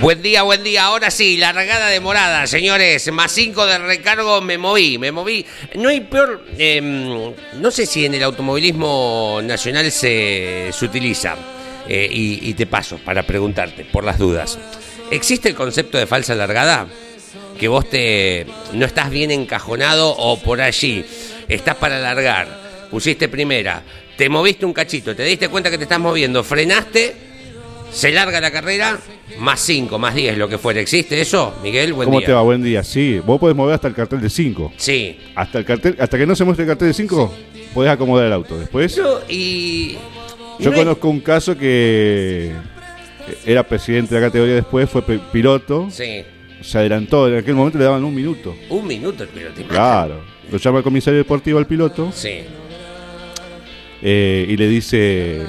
[0.00, 0.84] Buen día, buen día.
[0.84, 3.10] Ahora sí, largada de morada, señores.
[3.12, 5.44] Más cinco de recargo, me moví, me moví.
[5.74, 6.44] No hay peor.
[6.56, 11.36] em, no sé si en el automovilismo nacional se, se utiliza.
[11.88, 14.58] eh, y, y te paso para preguntarte, por las dudas.
[15.10, 16.86] ¿Existe el concepto de falsa largada?
[17.58, 21.04] Que vos te no estás bien encajonado o por allí.
[21.48, 22.86] Estás para largar.
[22.90, 23.82] Pusiste primera.
[24.16, 25.16] Te moviste un cachito.
[25.16, 26.44] Te diste cuenta que te estás moviendo.
[26.44, 27.16] Frenaste.
[27.90, 28.98] Se larga la carrera,
[29.38, 30.80] más 5, más 10, lo que fuera.
[30.80, 31.92] ¿Existe eso, Miguel?
[31.92, 32.26] Buen ¿Cómo día.
[32.26, 32.42] te va?
[32.42, 32.82] Buen día.
[32.82, 34.72] Sí, vos podés mover hasta el cartel de 5.
[34.76, 35.18] Sí.
[35.34, 37.34] Hasta el cartel, hasta que no se muestre el cartel de 5,
[37.74, 38.58] podés acomodar el auto.
[38.58, 39.92] Después, Yo, y.
[40.58, 42.52] yo no hay- conozco un caso que
[43.46, 46.22] era presidente de la categoría después, fue piloto, Sí.
[46.62, 48.56] se adelantó, en aquel momento le daban un minuto.
[48.70, 49.62] Un minuto el piloto.
[49.68, 50.20] Claro.
[50.50, 52.40] Lo llama el comisario deportivo al piloto Sí.
[54.02, 55.42] eh, y le dice,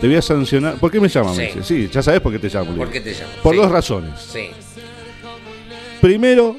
[0.00, 0.76] te voy a sancionar.
[0.76, 1.32] ¿Por qué me llama?
[1.34, 1.58] Me Sí.
[1.58, 2.74] dice, sí, ya sabes por qué te llamo.
[2.76, 3.32] ¿Por qué te llamo?
[3.42, 3.60] Por Sí.
[3.60, 4.20] dos razones.
[4.20, 4.50] Sí.
[6.00, 6.56] Primero,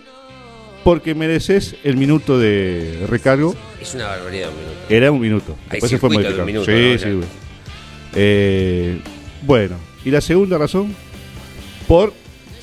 [0.84, 3.56] porque mereces el minuto de recargo.
[3.82, 4.80] Es una barbaridad un minuto.
[4.90, 5.56] Era un minuto.
[5.66, 6.46] Hay Después se fue modificando.
[6.46, 6.98] minuto, sí, ¿no?
[7.00, 7.06] sí.
[7.06, 7.26] bueno.
[8.16, 9.00] Eh,
[9.44, 10.96] bueno, y la segunda razón,
[11.88, 12.14] por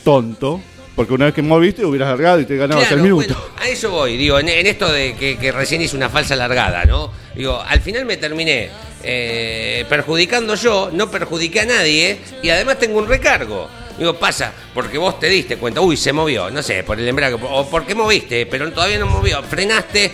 [0.05, 0.61] tonto.
[0.95, 3.33] Porque una vez que moviste hubieras largado y te ganabas Claro, el minuto.
[3.33, 6.35] bueno, a eso voy, digo, en, en esto de que, que recién hice una falsa
[6.35, 7.13] largada, ¿no?
[7.37, 8.69] Digo, al final me terminé
[9.03, 13.69] eh, perjudicando yo, no perjudiqué a nadie y además tengo un recargo.
[13.99, 17.37] Digo, pasa, porque vos te diste cuenta, uy, se movió, no sé, por el embrague,
[17.41, 20.13] o porque moviste, pero todavía no movió, frenaste,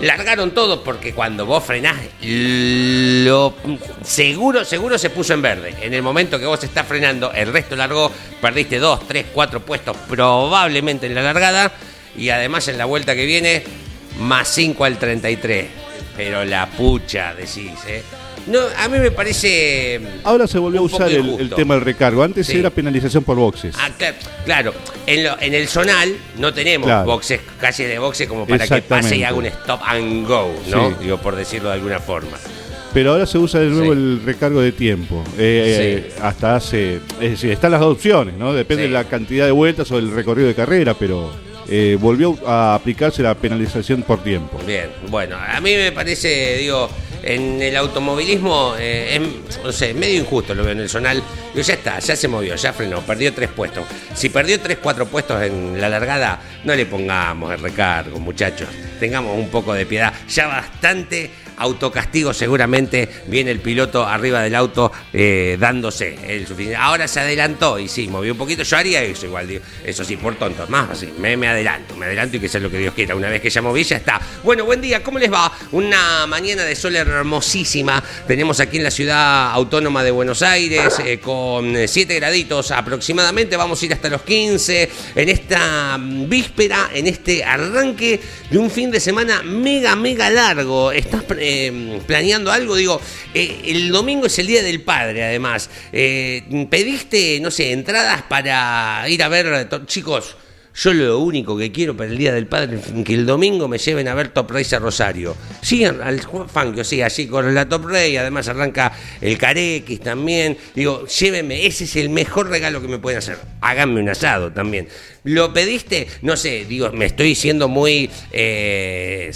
[0.00, 3.54] largaron todo, porque cuando vos frenás, lo
[4.02, 5.76] seguro, seguro se puso en verde.
[5.80, 8.10] En el momento que vos estás frenando, el resto largó,
[8.40, 11.72] perdiste dos, tres, cuatro puestos probablemente en la largada,
[12.16, 13.62] y además en la vuelta que viene,
[14.18, 15.66] más 5 al 33.
[16.16, 18.02] Pero la pucha, decís, ¿eh?
[18.50, 20.00] No, a mí me parece...
[20.24, 22.22] Ahora se volvió a usar el, tema del recargo.
[22.22, 22.58] Antes Sí.
[22.58, 23.74] era penalización por boxes.
[23.78, 24.74] Ah, cla- claro,
[25.06, 27.06] en, lo- en el zonal no tenemos Claro.
[27.06, 30.88] boxes, calles de boxe como para que pase y haga un stop and go, ¿no?
[30.90, 30.96] Sí.
[31.04, 32.36] Digo, por decirlo de alguna forma.
[32.92, 33.98] Pero ahora se usa de nuevo Sí.
[34.00, 35.22] el recargo de tiempo.
[35.38, 36.96] Eh, eh, hasta hace.
[37.20, 38.52] Es decir, están las dos opciones, ¿no?
[38.52, 38.88] Depende Sí.
[38.88, 41.30] de la cantidad de vueltas o el recorrido de carrera, pero
[41.68, 44.58] eh, volvió a aplicarse la penalización por tiempo.
[44.66, 46.90] Bien, bueno, a mí me parece, digo,
[47.22, 49.16] en el automovilismo, eh,
[49.48, 51.22] es, no sé, medio injusto lo veo en el zonal.
[51.54, 53.84] Digo, ya está, ya se movió, ya frenó, perdió tres puestos.
[54.14, 58.68] Si perdió tres, cuatro puestos en la largada, no le pongamos el recargo, muchachos.
[58.98, 60.12] Tengamos un poco de piedad.
[60.28, 61.30] Ya bastante
[61.60, 66.76] autocastigo seguramente viene el piloto arriba del auto eh, dándose el suficiente.
[66.76, 68.62] Ahora se adelantó y sí, movió un poquito.
[68.62, 69.62] Yo haría eso igual, digo.
[69.84, 70.66] Eso sí, por tonto.
[70.68, 73.14] Más así, me, me adelanto, me adelanto y que sea lo que Dios quiera.
[73.14, 74.20] Una vez que ya moví, ya está.
[74.42, 75.52] Bueno, buen día, ¿cómo les va?
[75.72, 78.02] Una mañana de sol hermosísima.
[78.26, 83.56] Tenemos aquí en la ciudad autónoma de Buenos Aires eh, con 7 graditos aproximadamente.
[83.56, 88.18] Vamos a ir hasta los 15 en esta víspera, en este arranque
[88.50, 90.92] de un fin de semana mega, mega largo.
[90.92, 91.49] ¿Estás eh,
[92.06, 92.76] planeando algo?
[92.76, 93.00] Digo,
[93.34, 95.70] eh, el domingo es el Día del Padre, además.
[95.92, 100.36] Eh, ¿Pediste, no sé, entradas para ir a ver, chicos?
[100.72, 103.76] Yo lo único que quiero para el Día del Padre es que el domingo me
[103.76, 105.36] lleven a ver Top Race a Rosario.
[105.60, 110.56] Sigan al Fangio, sí, allí corre la Top Race, además arranca el Carex también.
[110.74, 113.38] Digo, llévenme, ese es el mejor regalo que me pueden hacer.
[113.60, 114.88] Háganme un asado también.
[115.24, 116.06] ¿Lo pediste?
[116.22, 118.08] No sé, digo, me estoy siendo muy...
[118.30, 119.32] eh,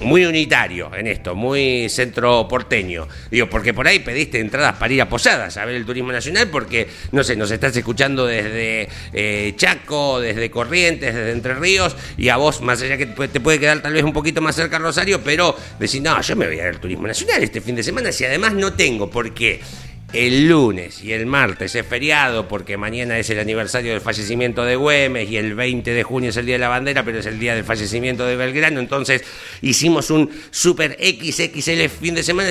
[0.00, 3.06] muy unitario en esto, muy centro porteño.
[3.30, 6.48] Digo, porque por ahí pediste entradas para ir a Posadas a ver el turismo nacional,
[6.48, 12.28] porque, no sé, nos estás escuchando desde eh, Chaco, desde Corrientes, desde Entre Ríos, y
[12.28, 15.20] a vos, más allá que te puede- quedar tal vez un poquito más cerca Rosario,
[15.22, 18.10] pero decís, no, yo me voy a ver el turismo nacional este fin de semana,
[18.12, 19.60] si además no tengo, porque
[20.12, 24.76] el lunes y el martes es feriado porque mañana es el aniversario del fallecimiento de
[24.76, 27.38] Güemes y el 20 de junio es el Día de la Bandera, pero es el
[27.38, 28.80] día del fallecimiento de Belgrano.
[28.80, 29.22] Entonces
[29.62, 32.50] hicimos un super XXL fin de semana.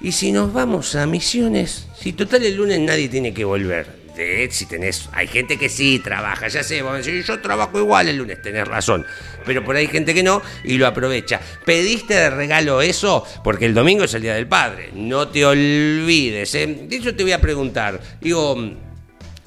[0.00, 4.48] Y si nos vamos a misiones, si total el lunes nadie tiene que volver de
[4.50, 8.08] si tenés, hay gente que sí trabaja, ya sé, vamos a decir, yo trabajo igual
[8.08, 9.06] el lunes, tenés razón,
[9.44, 11.40] pero por ahí hay gente que no y lo aprovecha.
[11.64, 13.24] ¿Pediste de regalo eso?
[13.42, 16.54] Porque el domingo es el Día del Padre, no te olvides.
[16.54, 16.66] ¿eh?
[16.66, 18.56] De hecho te voy a preguntar, digo,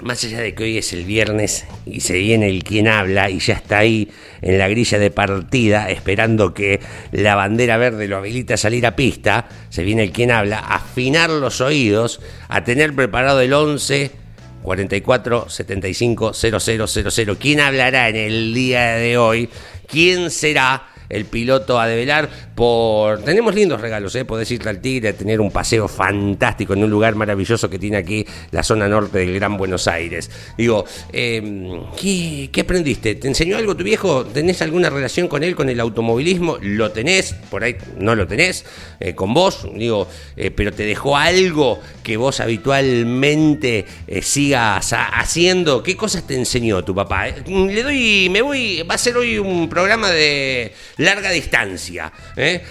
[0.00, 3.38] más allá de que hoy es el viernes y se viene el quien habla y
[3.38, 4.10] ya está ahí
[4.42, 6.80] en la grilla de partida esperando que
[7.12, 10.76] la bandera verde lo habilite a salir a pista, se viene el quien habla, a
[10.76, 14.25] afinar los oídos, a tener preparado el 11
[14.66, 17.38] 44 75 0000.
[17.38, 19.48] ¿Quién hablará en el día de hoy?
[19.86, 20.88] ¿Quién será?
[21.08, 23.22] El piloto a develar por...
[23.22, 24.24] Tenemos lindos regalos, ¿eh?
[24.24, 27.96] Podés irte al Tigre a tener un paseo fantástico en un lugar maravilloso que tiene
[27.96, 30.30] aquí la zona norte del Gran Buenos Aires.
[30.56, 33.14] Digo, em, ¿qué, aprendiste?
[33.16, 34.24] ¿Te enseñó algo tu viejo?
[34.24, 36.58] ¿Tenés alguna relación con él, con el automovilismo?
[36.60, 37.34] ¿Lo tenés?
[37.50, 38.64] Por ahí no lo tenés.
[39.00, 45.82] Eh, con vos, digo, eh, pero te dejó algo que vos habitualmente eh, sigas haciendo.
[45.82, 47.28] ¿Qué cosas te enseñó tu papá?
[47.28, 52.62] Le doy, me voy, va a ser hoy un programa de larga distancia, ¿eh?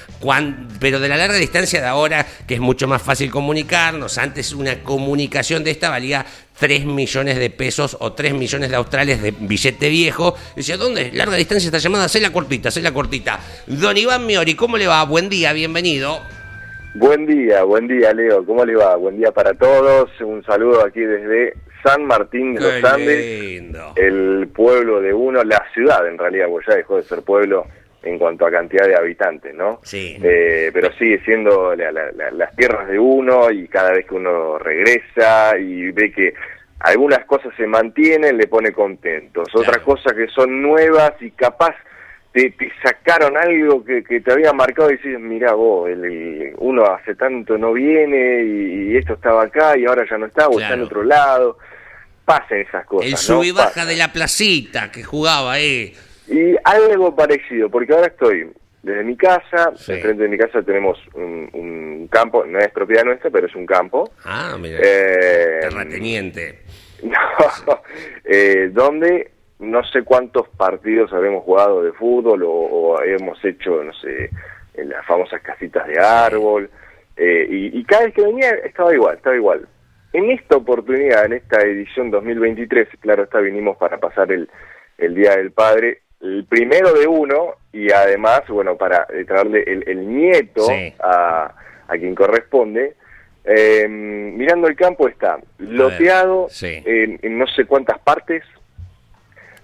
[0.79, 4.17] pero de la larga distancia de ahora, que es mucho más fácil comunicarnos.
[4.17, 6.25] Antes una comunicación de esta valía
[6.59, 10.35] 3 millones de pesos o 3 millones de australes de billete viejo.
[10.55, 11.11] Dice, ¿dónde?
[11.13, 13.39] Larga distancia esta llamada, sé la cortita, sé la cortita.
[13.67, 15.03] Don Iván Miori, ¿cómo le va?
[15.05, 16.19] Buen día, bienvenido.
[16.95, 18.45] Buen día, buen día, Leo.
[18.45, 18.95] ¿Cómo le va?
[18.95, 20.09] Buen día para todos.
[20.21, 23.63] Un saludo aquí desde San Martín de los Andes,
[23.97, 27.67] el pueblo de uno, la ciudad en realidad, porque ya dejó de ser pueblo
[28.05, 29.79] en cuanto a cantidad de habitantes, ¿no?
[29.83, 30.17] Sí.
[30.23, 35.91] Eh, pero sigue siendo las tierras de uno y cada vez que uno regresa y
[35.91, 36.33] ve que
[36.79, 39.47] algunas cosas se mantienen, le pone contentos.
[39.53, 41.75] Otras cosas que son nuevas y capaz
[42.31, 42.53] te,
[42.83, 47.73] sacaron algo que, te había marcado y dices, mira vos, el, uno hace tanto no
[47.73, 51.57] viene y, esto estaba acá y ahora ya no está o está en otro lado.
[52.23, 53.07] Pasen esas cosas.
[53.07, 55.93] El sub y baja de la placita que jugaba ahí.
[56.27, 58.51] Y algo parecido, porque ahora estoy
[58.85, 63.47] desde mi casa, enfrente de mi casa tenemos un, campo, no es propiedad nuestra, pero
[63.47, 64.11] es un campo.
[64.23, 64.77] Ah, mira.
[64.79, 66.59] Eh, terrateniente.
[67.03, 67.11] No,
[68.23, 74.29] eh, donde no sé cuántos partidos habremos jugado de fútbol o, hemos hecho, no sé,
[74.75, 76.69] en las famosas casitas de árbol.
[77.17, 79.67] Eh, y, y, cada vez que venía estaba igual, estaba igual.
[80.13, 84.49] En esta oportunidad, en esta edición 2023, claro está, vinimos para pasar el,
[84.97, 90.67] el Día del Padre el primero de uno y además, bueno, para traerle el, nieto
[90.99, 91.53] a,
[91.87, 92.95] a, quien corresponde.
[93.43, 98.43] Eh, mirando el campo está loteado en, no sé cuántas partes,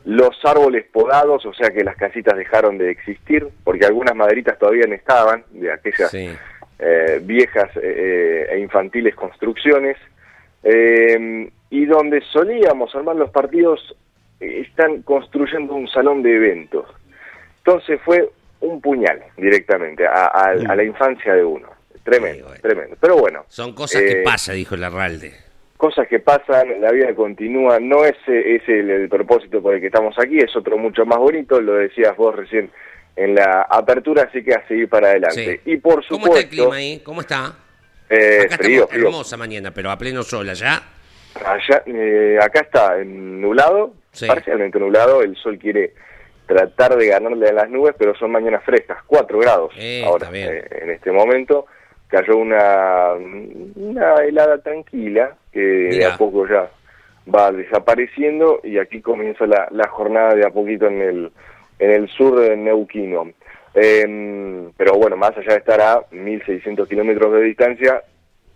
[0.05, 4.85] los árboles podados, o sea que las casitas dejaron de existir, porque algunas maderitas todavía
[4.87, 9.97] no estaban, de aquellas eh, viejas eh, e infantiles construcciones,
[10.63, 13.95] y donde solíamos armar los partidos
[14.41, 16.85] están construyendo un salón de eventos.
[17.57, 18.29] Entonces fue
[18.61, 21.69] un puñal directamente a, la infancia de uno.
[22.03, 22.97] Tremendo, tremendo.
[22.99, 23.45] Pero bueno.
[23.47, 25.33] Son cosas que eh, pasan, dijo el Arralde.
[25.77, 27.79] Cosas que pasan, la vida continúa.
[27.79, 31.61] No es, es el, propósito por el que estamos aquí, es otro mucho más bonito,
[31.61, 32.71] lo decías vos recién
[33.15, 35.61] en la apertura, así que a seguir para adelante.
[35.65, 36.15] Y por supuesto...
[36.15, 36.99] ¿Cómo está el clima ahí?
[37.03, 37.55] ¿Cómo está?
[38.09, 40.81] Eh, Acá frío, hermosa mañana, pero a pleno sol allá.
[41.45, 43.93] Allá, eh, acá está nublado,
[44.27, 45.93] parcialmente nublado, el sol quiere
[46.45, 50.67] tratar de ganarle a las nubes, pero son mañanas frescas, 4 grados eh, ahora, eh,
[50.81, 51.65] en este momento.
[52.07, 53.13] Cayó una,
[53.75, 56.69] una helada tranquila, que de a poco ya
[57.33, 61.31] va desapareciendo, y aquí comienza la, la jornada de a poquito en el,
[61.79, 63.31] en el sur de Neuquino.
[63.73, 68.03] Em, pero bueno, más allá de estar a 1.600 kilómetros de distancia,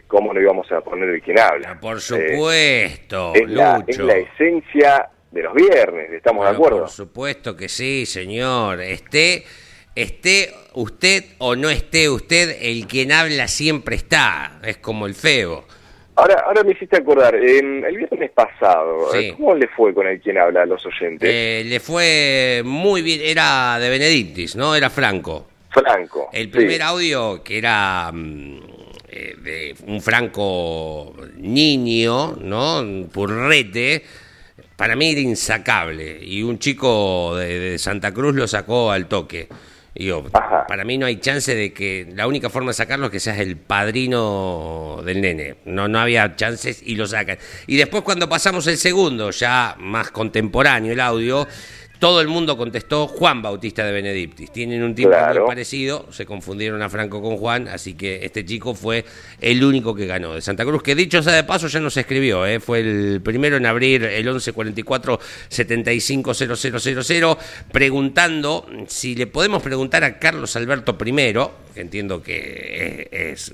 [0.07, 1.79] ¿cómo no íbamos a poner el quien habla?
[1.79, 6.80] Por supuesto, es, la, es, la, esencia de los viernes, ¿estamos de acuerdo?
[6.80, 8.80] Por supuesto que sí, señor.
[8.80, 9.44] Esté,
[9.94, 15.65] esté usted o no esté usted, el quien habla siempre está, es como el feo.
[16.15, 20.62] Ahora, ahora me hiciste acordar, el viernes pasado, ¿cómo le fue con el quien habla
[20.62, 21.30] a los oyentes?
[21.30, 24.74] Eh, le fue muy bien, era de Benedictis, ¿no?
[24.74, 25.48] Era Franco.
[25.70, 26.30] Franco.
[26.32, 28.60] El primer audio, que era mm,
[29.10, 32.86] eh, de un Franco niño, ¿no?
[33.12, 34.01] Purrete,
[34.75, 39.48] para mí era insacable y un chico de, Santa Cruz lo sacó al toque.
[39.94, 40.67] Digo, Ajá.
[40.67, 43.39] para mí no hay chance de que la única forma de sacarlo es que seas
[43.39, 45.55] el padrino del nene.
[45.63, 47.38] No, no había chances y lo sacan.
[47.65, 51.48] Y después cuando pasamos el segundo, ya más contemporáneo el audio,
[52.05, 54.51] todo el mundo contestó Juan Bautista de Benedictis.
[54.51, 55.39] Tienen un Claro.
[55.41, 59.03] muy parecido, se confundieron a Franco con Juan, así que este chico fue
[59.41, 62.45] el único que ganó de Santa Cruz, que dicho sea de paso ya nos escribió,
[62.45, 62.59] ¿eh?
[62.59, 65.19] fue el primero en abrir el 1144
[65.50, 67.38] 750000
[67.71, 71.13] preguntando si le podemos preguntar a Carlos Alberto I,
[71.74, 73.53] que entiendo que es, es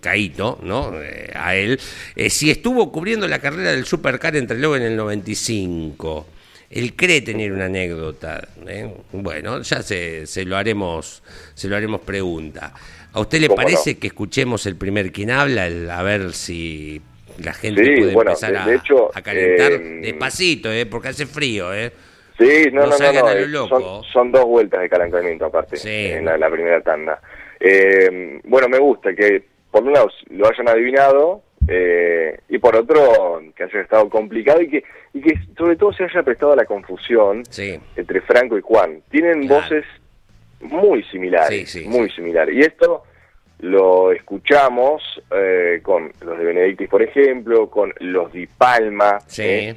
[0.00, 0.92] caíto, ¿no?
[1.02, 1.80] Eh, a él,
[2.14, 6.37] eh, si estuvo cubriendo la carrera del Supercar entre luego en el 95.
[6.70, 8.46] Él cree tener una anécdota.
[8.66, 8.92] ¿eh?
[9.12, 11.22] Bueno, ya se, se lo haremos,
[11.54, 12.72] se lo haremos pregunta.
[13.12, 14.00] ¿A usted le ¿Cómo parece no?
[14.00, 17.00] que escuchemos el primer quien habla, el- a ver si
[17.38, 20.84] la gente Sí, puede bueno, empezar de- a, de hecho, a calentar eh, despacito, ¿eh?
[20.86, 21.90] porque hace frío, ¿eh?
[22.38, 23.80] Sí, no, No no, eh, loco.
[23.80, 25.88] Son, son dos vueltas de calentamiento aparte Sí.
[25.88, 27.20] en la, la primera tanda.
[27.58, 33.42] Eh, bueno, me gusta que por un lado lo hayan adivinado eh, y por otro
[33.54, 36.64] que haya estado complicado y que, y que sobre todo se haya prestado a la
[36.64, 39.02] confusión Sí, entre Franco y Juan.
[39.10, 39.62] Tienen Claro.
[39.62, 39.84] voces
[40.60, 42.54] muy similares, Sí, sí, muy similares.
[42.54, 43.04] Y esto
[43.60, 45.02] lo escuchamos
[45.34, 49.42] eh, con los de Benedictis, por ejemplo, con los Di Palma, sí.
[49.42, 49.76] ¿eh?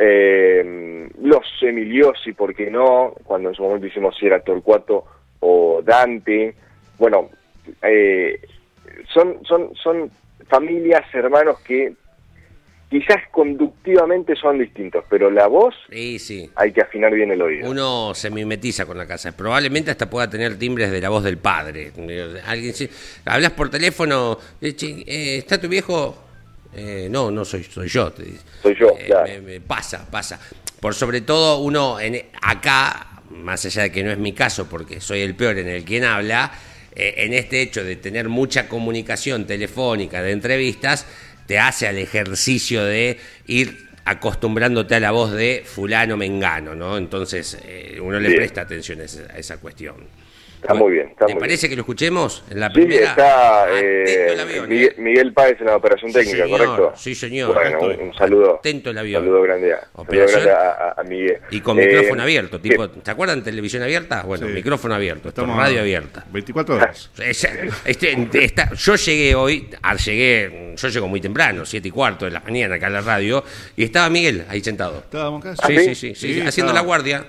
[0.00, 3.14] Eh, los Emiliosi, ¿por qué no?
[3.24, 5.04] Cuando en su momento hicimos si era Torcuato
[5.40, 6.54] o Dante.
[6.98, 7.28] Bueno,
[7.82, 8.40] eh,
[9.12, 10.10] son, son, son
[10.48, 11.92] familias, hermanos que
[12.90, 16.50] quizás conductivamente son distintos, pero la voz Sí, sí.
[16.56, 17.68] hay que afinar bien el oído.
[17.70, 19.36] Uno se mimetiza con la casa.
[19.36, 21.92] Probablemente hasta pueda tener timbres de la voz del padre.
[22.46, 22.88] Alguien si
[23.26, 24.74] hablas por teléfono, eh,
[25.06, 26.24] eh, ¿está tu viejo?
[26.74, 28.10] Eh, no, no soy, soy yo.
[28.10, 28.44] te dice.
[28.62, 29.24] Soy yo, Eh, claro.
[29.28, 30.40] me- me pasa, pasa.
[30.80, 35.00] Por sobre todo uno en, acá, más allá de que no es mi caso, porque
[35.00, 36.52] soy el peor en el quien habla,
[36.94, 41.06] en este hecho de tener mucha comunicación telefónica, de entrevistas,
[41.46, 46.96] te hace al ejercicio de ir acostumbrándote a la voz de fulano mengano, ¿no?
[46.96, 49.96] Entonces eh, uno le presta atención a esa, a esa cuestión.
[50.60, 53.10] Está muy bien, está ¿Te muy parece que lo escuchemos en la Sí, primera?
[53.10, 54.94] está eh, el avión, Miguel, ¿eh?
[55.00, 56.92] Miguel Páez en la operación Sí, técnica, señor, ¿correcto?
[56.96, 58.56] sí, señor, Bueno, un, un saludo.
[58.56, 59.22] Atento el avión.
[59.22, 60.42] Saludo grande a, saludo Operación.
[60.42, 61.38] grande a, a- a Miguel.
[61.50, 62.68] Y con Eh, micrófono abierto, ¿qué?
[62.70, 64.22] tipo, ¿te acuerdan televisión abierta?
[64.24, 64.52] Bueno, Sí.
[64.52, 66.24] micrófono abierto, Estamos radio abierta.
[66.30, 67.10] 24 horas.
[67.18, 67.48] Es-
[67.84, 68.16] este,
[68.76, 72.74] yo llegué hoy, ah, llegué, yo llego muy temprano, siete y cuarto de la mañana
[72.74, 73.44] acá a la radio,
[73.76, 74.98] y estaba Miguel ahí sentado.
[74.98, 75.54] Estábamos acá.
[75.54, 75.94] Sí, ¿Ah, sí, sí?
[75.94, 77.24] sí, sí, Sí, haciendo la guardia.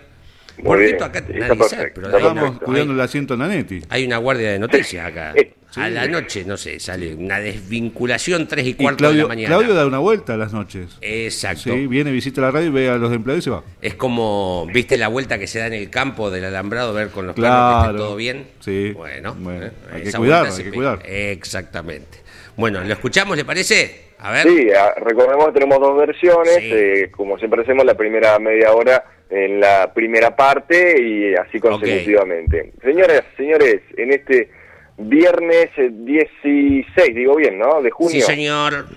[0.59, 3.81] Muy Por bien, cierto, acá nadie sabe, pero Estábamos cuidando el asiento en Nanetti.
[3.89, 5.33] hay una guardia de noticias acá.
[5.37, 5.79] Sí.
[5.79, 9.47] A la noche, no sé, sale una desvinculación tres y Y cuarto de la mañana.
[9.55, 10.97] Claudio da una vuelta a las noches.
[11.01, 11.61] Exacto.
[11.71, 13.63] Sí, viene, visita la radio y ve a los empleados y se va.
[13.79, 17.27] Es como, ¿viste la vuelta que se da en el campo del alambrado, ver con
[17.27, 17.85] los perros que Claro.
[17.91, 18.47] esté todo bien?
[18.61, 18.91] Sí.
[18.93, 20.99] Bueno, Bueno, eh, hay que cuidar, hay que cuidar.
[21.05, 22.17] Exactamente.
[22.57, 24.09] Bueno, ¿lo escuchamos, le parece?
[24.17, 24.47] A ver.
[24.47, 26.69] Sí, recordemos que tenemos dos versiones, Sí.
[26.73, 32.73] eh, como siempre hacemos la primera media hora en la primera parte y así consecutivamente.
[32.83, 34.49] Señoras, señores, en este
[34.97, 37.81] viernes eh, 16, digo bien, ¿no?
[37.81, 38.87] De Sí, junio, señor.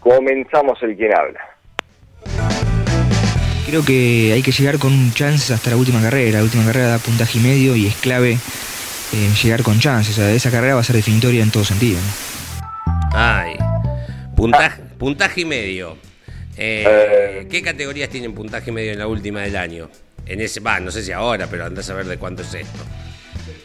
[0.00, 1.40] comenzamos el quien habla.
[3.66, 6.38] Creo que hay que llegar con chances hasta la última carrera.
[6.38, 10.18] La última carrera da puntaje y medio y es clave eh, llegar con chances.
[10.18, 12.00] O sea, esa carrera va a ser definitoria en todo sentido.
[12.00, 13.10] ¿no?
[13.12, 13.56] Ay.
[14.36, 15.96] Puntaje, puntaje y medio.
[16.56, 17.46] Eh.
[17.50, 19.88] ¿Qué categorías tienen puntaje medio en la última del año?
[20.26, 22.78] En ese, va, no sé si ahora, pero andás a ver de cuánto es esto.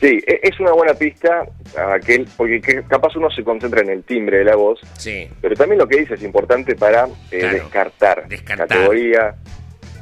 [0.01, 1.45] Sí, e- es una buena pista
[1.93, 5.27] aquel, porque que- capaz uno se concentra en el timbre de la voz, Sí.
[5.41, 8.67] pero también lo que dice es importante para eh, Claro, descartar, descartar.
[8.67, 9.35] categoría,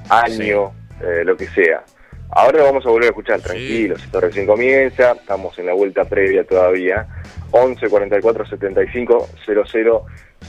[0.09, 0.71] año,
[1.01, 1.83] eh, lo que sea.
[2.31, 6.03] Ahora lo vamos a volver a escuchar, tranquilos, esto recién comienza, estamos en la vuelta
[6.05, 7.05] previa todavía.
[7.51, 10.05] 11 44 75 00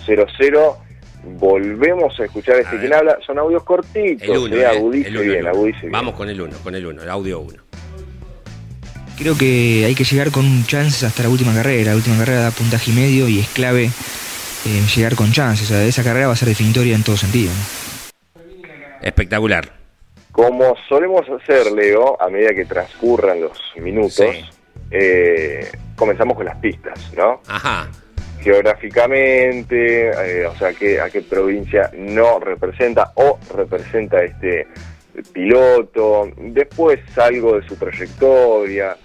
[0.06, 0.78] 00.
[1.26, 2.80] Volvemos a escuchar este ver.
[2.80, 3.18] quien habla.
[3.26, 4.56] Son audios cortitos, El 1.
[4.56, 5.50] eh, agudice el uno, bien, el uno.
[5.50, 5.92] agudice bien.
[5.92, 7.62] Vamos con el 1, con el 1, el audio 1.
[9.16, 11.90] Creo que hay que llegar con chances hasta la última carrera.
[11.92, 13.84] La última carrera da puntaje y medio y es clave
[14.66, 15.66] eh, llegar con chances.
[15.70, 17.52] O sea, esa carrera va a ser definitoria en todo sentido.
[17.52, 18.42] ¿no?
[19.02, 19.72] Espectacular.
[20.32, 24.44] Como solemos hacer, Leo, a medida que transcurran los minutos, Sí.
[24.90, 27.40] eh, comenzamos con las pistas, ¿no?
[27.46, 27.88] Ajá.
[28.44, 34.68] Geográficamente, eh, o sea, que, a qué provincia no representa o representa este
[35.32, 38.96] piloto, después algo de su trayectoria,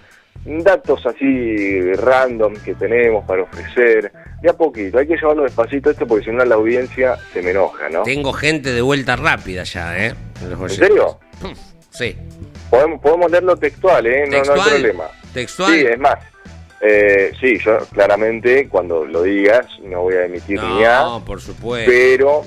[0.44, 6.06] datos así random que tenemos para ofrecer, de a poquito, hay que llevarlo despacito esto
[6.06, 8.02] porque si no la audiencia se me enoja, ¿no?
[8.02, 10.14] Tengo gente de vuelta rápida ya, ¿eh?
[10.42, 10.88] En, los ¿En oyentes.
[10.88, 11.18] serio?
[11.90, 12.16] Sí.
[12.70, 14.24] Podemos, podemos leerlo textual, ¿eh?
[14.28, 15.04] No, no hay problema.
[15.34, 15.72] textual.
[15.72, 16.18] Sí, es más.
[16.82, 21.40] Eh, sí, yo claramente cuando lo digas no voy a emitir ni A, no, por
[21.40, 21.90] supuesto.
[21.90, 22.42] pero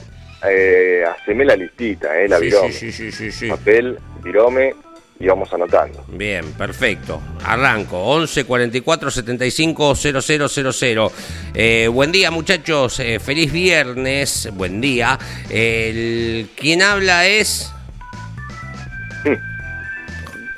[0.50, 2.72] eh, haceme la listita, eh, la sí, virome.
[2.72, 3.48] sí, sí, sí, sí.
[3.48, 4.74] Papel, virome
[5.20, 6.04] y vamos anotando.
[6.10, 7.22] Bien, perfecto.
[7.46, 7.98] Arranco.
[7.98, 11.12] 11 44 75 000.
[11.54, 13.00] Eh, buen día, muchachos.
[13.00, 14.50] Eh, feliz viernes.
[14.54, 15.18] Buen día.
[15.50, 17.72] El, quien habla es.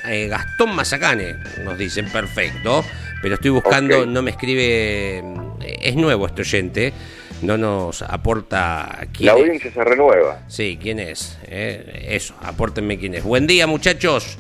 [0.08, 2.10] Eh, Gastón Mazacane, nos dicen.
[2.12, 2.84] Perfecto.
[3.22, 5.18] Pero estoy buscando, no me escribe.
[5.62, 6.94] eh, Es nuevo este oyente.
[7.42, 9.40] No nos aporta quién La es.
[9.40, 10.40] audiencia se renueva.
[10.48, 11.38] Sí, ¿quién es?
[11.48, 13.24] Eh, eso, apórtenme quién es.
[13.24, 14.38] Buen día, muchachos.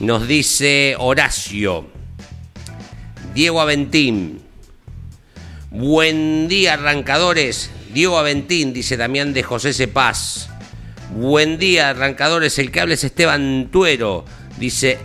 [0.00, 1.86] Nos dice Horacio.
[3.34, 4.40] Diego Aventín.
[5.70, 7.70] Buen día, arrancadores.
[7.92, 10.48] Diego Aventín, dice Damián de José Cepaz.
[11.14, 12.58] Buen día, arrancadores.
[12.58, 14.24] El que habla es Esteban Tuero.
[14.58, 14.98] Dice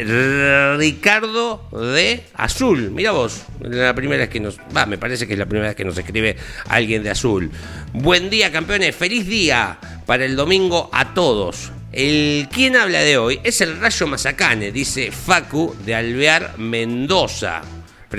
[0.78, 2.90] Ricardo de Azul.
[2.90, 4.58] Mira vos, la primera vez que nos.
[4.76, 6.36] Va, me parece que es la primera vez que nos escribe
[6.70, 7.52] alguien de Azul.
[7.94, 8.96] Buen día, campeones.
[8.96, 11.72] Feliz día para el domingo a todos.
[11.92, 17.62] El quien habla de hoy es el Rayo Mazacane, dice Facu de Alvear Mendoza.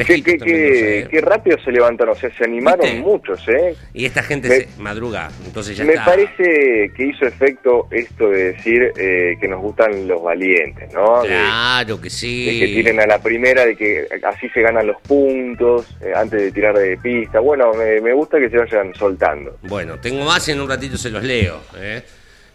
[0.05, 1.09] Qué, qué, qué, ¿eh?
[1.11, 3.01] qué rápido se levantaron, o sea, se animaron ¿Viste?
[3.01, 3.77] muchos, ¿eh?
[3.93, 6.07] Y esta gente Me- se madruga, entonces ya Me está.
[6.07, 11.23] parece que hizo efecto esto de decir eh, que nos gustan los valientes, ¿no?
[11.23, 12.59] De- Claro que de, sí.
[12.61, 16.51] que tiren a la primera, de que así se ganan los puntos eh, antes de
[16.53, 17.41] tirar de pista.
[17.41, 19.59] Bueno, me, me gusta que se vayan soltando.
[19.63, 21.61] Bueno, tengo más y en un ratito se los leo.
[21.77, 22.03] ¿eh?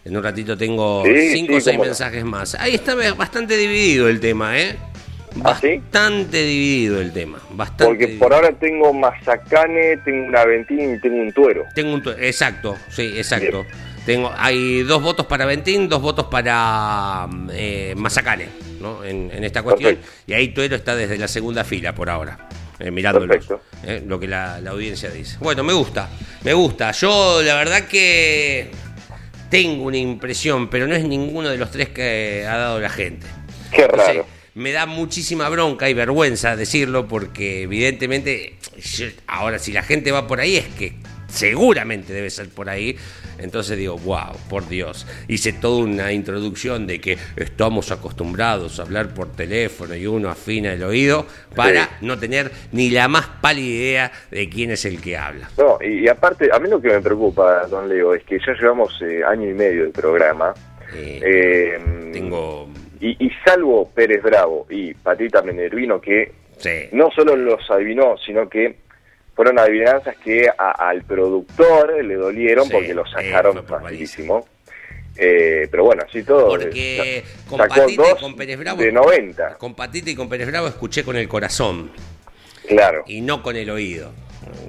[0.04, 1.84] En un ratito tengo Sí, cinco o seis no.
[1.84, 2.54] mensajes más.
[2.54, 4.76] Ahí está bastante dividido el tema, ¿eh?
[5.44, 5.76] ¿Ah, sí?
[5.76, 7.38] Bastante dividido el tema.
[7.50, 11.64] Bastante Porque por ahora tengo Mazacane, tengo un Aventín y tengo un Tuero.
[11.74, 13.64] Tengo un tu- exacto, sí, exacto.
[14.06, 18.48] Tengo, hay dos votos para Ventín, dos votos para eh, Mazacane,
[18.80, 19.04] ¿no?
[19.04, 19.94] En, en esta cuestión.
[19.96, 20.22] Perfecto.
[20.26, 23.28] Y ahí Tuero está desde la segunda fila por ahora, eh, mirándolos.
[23.28, 23.60] Perfecto.
[23.84, 25.36] eh, lo que la, la audiencia dice.
[25.40, 26.08] Bueno, me gusta,
[26.42, 26.90] me gusta.
[26.92, 28.70] Yo la verdad que
[29.50, 33.26] tengo una impresión, pero no es ninguno de los tres que ha dado la gente.
[33.70, 34.26] Qué raro.
[34.54, 38.54] Me da muchísima bronca y vergüenza decirlo porque evidentemente
[39.26, 40.94] ahora si la gente va por ahí es que
[41.28, 42.96] seguramente debe ser por ahí.
[43.38, 45.06] Entonces digo, wow, por Dios.
[45.26, 50.74] Hice toda una introducción de que estamos acostumbrados a hablar por teléfono y uno afina
[50.74, 51.90] el oído para Sí.
[52.02, 55.48] no tener ni la más pálida idea de quién es el que habla.
[55.56, 58.52] No, y, y aparte, a mí lo que me preocupa, don Leo, es que ya
[58.60, 60.52] llevamos eh, año y medio de programa.
[60.94, 62.68] Eh, eh, tengo...
[63.00, 66.88] y, y salvo Pérez Bravo y Patita Menervino, que Sí.
[66.92, 68.76] no solo los adivinó, sino que
[69.34, 74.46] fueron adivinanzas que a- al productor le dolieron Sí, porque lo eh, sacaron facilísimo.
[75.16, 76.48] Eh, pero bueno, así todo.
[76.48, 78.80] Porque eh, con sacó Patita y con Pérez Bravo.
[78.82, 81.90] de 90, Con Patita y con Pérez Bravo escuché con el corazón
[82.68, 84.12] claro, y no con el oído.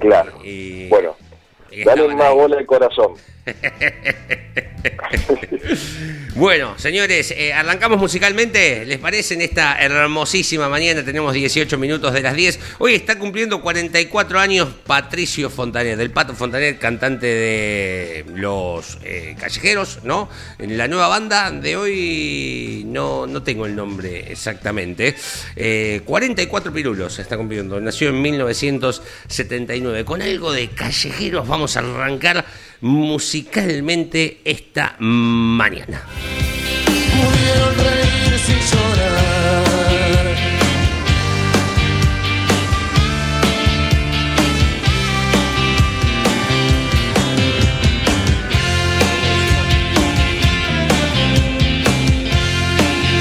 [0.00, 0.32] claro.
[0.42, 1.16] Y- Bueno,
[1.70, 3.14] y dale más bola al corazón.
[6.34, 8.84] Bueno, señores, eh, arrancamos musicalmente.
[8.86, 9.34] ¿Les parece?
[9.34, 12.58] En esta hermosísima mañana tenemos 18 minutos de las 10.
[12.78, 20.00] Hoy está cumpliendo 44 años Patricio Fontanet, del Pato Fontanet, cantante de Los eh, Callejeros,
[20.04, 20.28] ¿no?
[20.58, 25.14] En la nueva banda de hoy no, no tengo el nombre exactamente.
[25.54, 27.78] Eh, 44 pirulos está cumpliendo.
[27.80, 30.04] Nació en 1979.
[30.04, 32.44] Con algo de Callejeros vamos a arrancar
[32.82, 36.02] musicalmente esta mañana.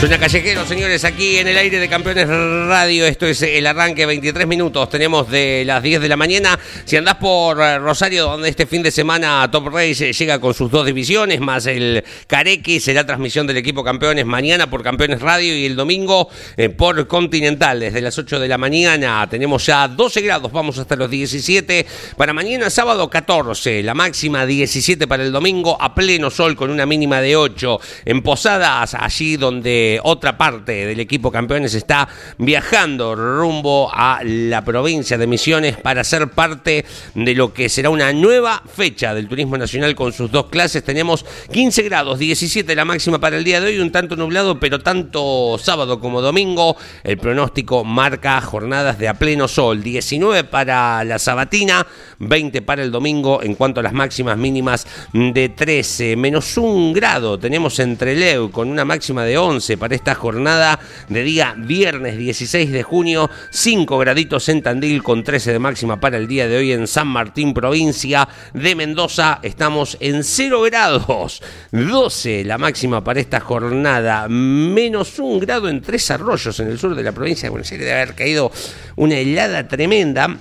[0.02, 3.06] Suena callejero, señores, aquí en el aire de Campeones Radio.
[3.06, 4.90] Esto es el arranque, 23 minutos.
[4.90, 6.58] Tenemos de las 10 de la mañana.
[6.86, 10.56] Si andás por eh, Rosario, donde este fin de semana Top Race eh, llega con
[10.56, 15.56] sus dos divisiones, más el Carequi, será transmisión del equipo Campeones mañana por Campeones Radio
[15.56, 17.80] y el domingo eh, por Continental.
[17.82, 21.86] Desde las 8 de la mañana tenemos ya 12 grados, vamos hasta los 17.
[22.18, 26.88] Para mañana, sábado 14, la máxima 17 para el domingo, a pleno sol con una
[26.88, 27.80] mínima de 8.
[28.06, 35.18] En Posadas, allí donde otra parte del equipo campeones está viajando rumbo a la provincia
[35.18, 39.96] de Misiones para ser parte de lo que será una nueva fecha del turismo nacional
[39.96, 40.84] con sus dos clases.
[40.84, 44.80] Tenemos 15 grados, 17 la máxima para el día de hoy, un tanto nublado, pero
[44.80, 46.76] tanto sábado como domingo.
[47.04, 51.86] El pronóstico marca jornadas de a pleno sol, 19 para la sabatina,
[52.20, 53.42] 20 para el domingo.
[53.42, 58.70] En cuanto a las máximas mínimas de 13, menos un grado tenemos entre Leu con
[58.70, 63.32] una máxima de 11 para esta jornada de día viernes 16 de junio.
[63.50, 67.08] 5 graditos en Tandil con 13 de máxima para el día de hoy en San
[67.08, 69.40] Martín, provincia de Mendoza.
[69.42, 71.42] Estamos en 0 grados.
[71.72, 74.28] 12 la máxima para esta jornada.
[74.30, 77.88] Menos un grado en Tres Arroyos en el sur de la provincia de Buenos Aires.
[77.88, 78.52] Debe haber caído
[78.98, 80.38] una helada tremenda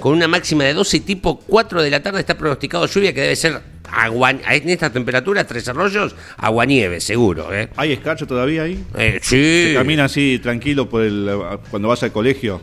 [0.00, 3.20] con una máxima de 12 y tipo 4 de la tarde está pronosticado lluvia que
[3.20, 3.60] debe ser
[3.92, 7.52] agua, en esta temperatura, Tres Arroyos, aguanieve, seguro.
[7.54, 7.68] ¿eh?
[7.76, 8.84] ¿Hay escarcho todavía ahí?
[8.96, 11.30] Eh, sí, Se camina así tranquilo por el,
[11.70, 12.60] cuando vas al colegio.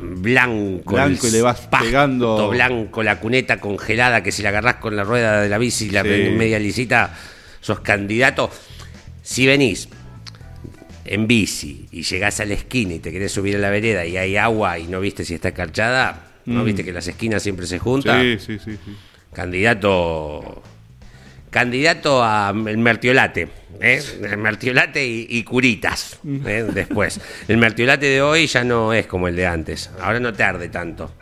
[0.00, 2.48] blanco, Blanco y le vas pasto pegando.
[2.50, 5.90] blanco, la cuneta congelada que si la agarrás con la rueda de la bici y
[5.90, 6.08] la Sí.
[6.36, 7.14] media lisita,
[7.60, 8.50] sos candidato.
[9.22, 9.88] Si venís
[11.04, 14.16] en bici y llegás a la esquina y te querés subir a la vereda y
[14.16, 17.78] hay agua y no viste si está escarchada, no viste que las esquinas siempre se
[17.78, 18.34] juntan.
[18.34, 18.38] Mm.
[18.38, 18.78] Sí, sí, sí.
[18.84, 18.96] sí.
[19.36, 20.62] Candidato.
[21.50, 23.48] Candidato a el mertiolate.
[23.82, 24.02] ¿eh?
[24.22, 26.18] El mertiolate y, y curitas.
[26.46, 26.64] ¿eh?
[26.72, 27.20] Después.
[27.46, 29.90] El mertiolate de hoy ya no es como el de antes.
[30.00, 31.12] Ahora no te arde tanto.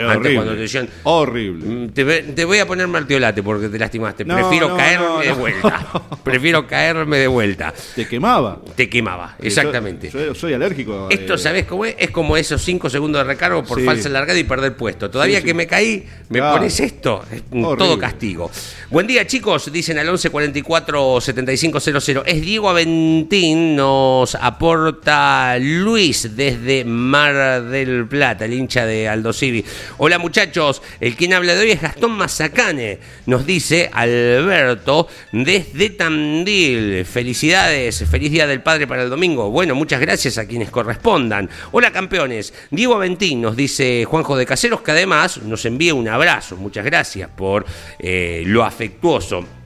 [0.00, 0.34] Es Antes horrible.
[0.36, 0.88] cuando te decían.
[1.04, 1.66] Horrible.
[1.66, 1.88] "Mm,
[2.34, 4.24] Te, voy a poner martiolate porque te lastimaste.
[4.24, 5.86] No, Prefiero no, caerme no, de vuelta.
[6.24, 7.74] Prefiero caerme de vuelta.
[7.94, 8.58] Te quemaba.
[8.74, 10.10] Te quemaba, exactamente.
[10.10, 11.08] Yo, yo soy alérgico.
[11.10, 11.94] Esto, eh, ¿sabés cómo es?
[11.98, 13.84] Es como esos 5 segundos de recargo por Sí.
[13.84, 15.10] falsa largada y perder puesto.
[15.10, 15.46] Todavía Sí, sí.
[15.48, 17.22] que me caí, me pones esto.
[17.50, 17.76] Horrible.
[17.76, 18.50] todo castigo.
[18.90, 19.70] Buen día, chicos.
[19.72, 22.22] Dicen al 11 44 75 00.
[22.26, 23.76] Es Diego Aventín.
[23.76, 29.64] Nos aporta Luis desde Mar del Plata, el hincha de Aldo Civi.
[29.98, 30.82] Hola, muchachos.
[31.00, 32.98] El quien habla de hoy es Gastón Mazacane.
[33.26, 37.04] Nos dice Alberto desde Tandil.
[37.04, 38.04] Felicidades.
[38.10, 39.50] Feliz Día del Padre para el domingo.
[39.50, 41.48] Bueno, muchas gracias a quienes correspondan.
[41.72, 42.54] Hola, campeones.
[42.70, 46.56] Diego Aventín nos dice Juanjo de Caseros, que además nos envía un abrazo.
[46.56, 47.66] Muchas gracias por
[47.98, 49.59] eh, lo afectuoso.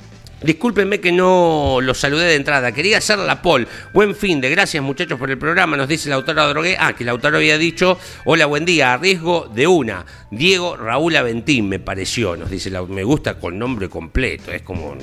[0.44, 2.72] Discúlpenme que no los saludé de entrada.
[2.72, 3.66] Quería hacer la pol.
[3.94, 5.74] Buen fin de gracias muchachos por el programa.
[5.74, 6.76] Nos dice Lautaro Drogué.
[6.78, 10.04] Ah, que Lautaro había dicho, hola, buen día, a riesgo de una.
[10.30, 12.37] Diego Raúl Aventín me pareció.
[12.37, 14.52] Nos dice, me gusta con nombre completo.
[14.52, 14.94] Es como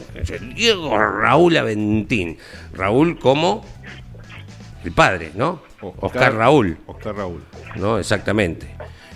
[0.55, 2.37] Diego Raúl Aventín.
[2.73, 3.65] Raúl como
[4.83, 5.63] el padre, ¿no?
[5.81, 6.77] Oscar Raúl.
[6.85, 7.41] Oscar Raúl.
[7.77, 7.97] ¿no?
[7.97, 8.67] Exactamente.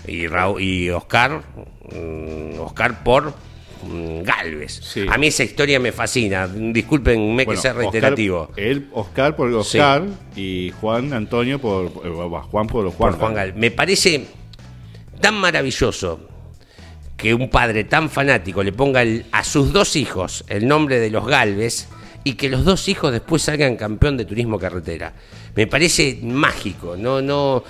[0.08, 1.44] Y, Raúl, y Oscar,
[1.92, 3.34] mm, Oscar por
[4.24, 4.80] Galvez.
[4.84, 5.06] Sí.
[5.10, 6.48] A mí esa historia me fascina.
[6.48, 8.52] Discúlpenme Bueno, que sea Oscar- reiterativo.
[8.56, 10.04] él, Oscar por Oscar
[10.36, 11.86] y Juan Antonio por.
[11.86, 12.10] eh,
[12.50, 13.12] Juan por Juan.
[13.12, 13.56] por Juan Galvez.
[13.56, 14.26] Me parece
[15.22, 16.20] tan maravilloso
[17.18, 21.10] que un padre tan fanático le ponga el- a sus dos hijos el nombre de
[21.10, 21.88] los Galvez
[22.24, 25.14] y que los dos hijos después salgan campeón de turismo carretera.
[25.56, 27.64] Me parece mágico, no, no,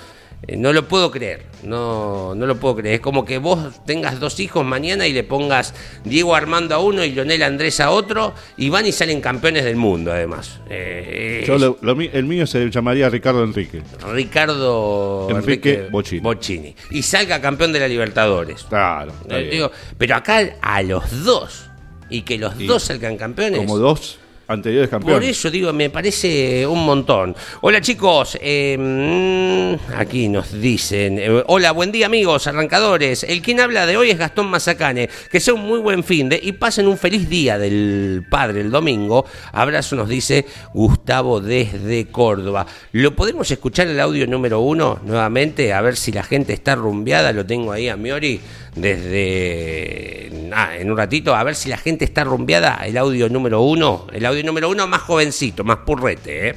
[0.48, 2.96] eh, no lo puedo creer, no, no lo puedo creer.
[2.96, 7.04] Es como que vos tengas dos hijos mañana y le pongas Diego Armando a uno
[7.04, 10.60] y Leonel Andrés a otro y van y salen campeones del mundo además.
[10.70, 13.82] Eh, Yo lo- lo el mío se llamaría Ricardo Enrique.
[14.12, 16.74] Ricardo Enrique Bocchini.
[16.90, 18.64] Y salga campeón de la Libertadores.
[18.64, 19.12] Claro.
[19.28, 21.70] Eh, digo, pero acá a los dos
[22.08, 23.58] y que los Y dos salgan campeones.
[23.58, 25.30] Como dos anteriores Por campeones.
[25.30, 27.34] eso digo, me parece un montón.
[27.60, 33.24] Hola chicos, mm, aquí nos dicen, eh, hola, buen día amigos, arrancadores.
[33.24, 35.08] El quien habla de hoy es Gastón Mazacane.
[35.30, 38.70] Que sea un muy buen fin de y pasen un feliz día del padre el
[38.70, 39.26] domingo.
[39.52, 42.66] Abrazo nos dice Gustavo desde Córdoba.
[42.92, 45.72] ¿Lo podemos escuchar el audio número uno nuevamente?
[45.72, 47.32] A ver si la gente está rumbeada.
[47.32, 48.40] Lo tengo ahí a Miori
[48.76, 50.30] desde...
[50.54, 52.82] ah, en un ratito, a ver si la gente está rumbeada.
[52.86, 54.06] El audio número uno.
[54.12, 56.54] El audio número uno más jovencito, más purrete, ¿eh?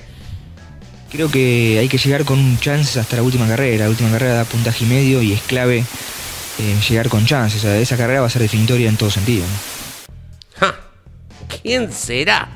[1.11, 3.85] Creo que hay que llegar con chances hasta la última carrera.
[3.85, 5.83] La última carrera da puntaje y medio y es clave
[6.59, 7.59] eh, llegar con chances.
[7.59, 9.43] O sea, esa carrera va a ser definitoria en todo sentido.
[9.47, 10.67] ¿no?
[10.67, 10.75] Ja,
[11.63, 12.47] ¿Quién será?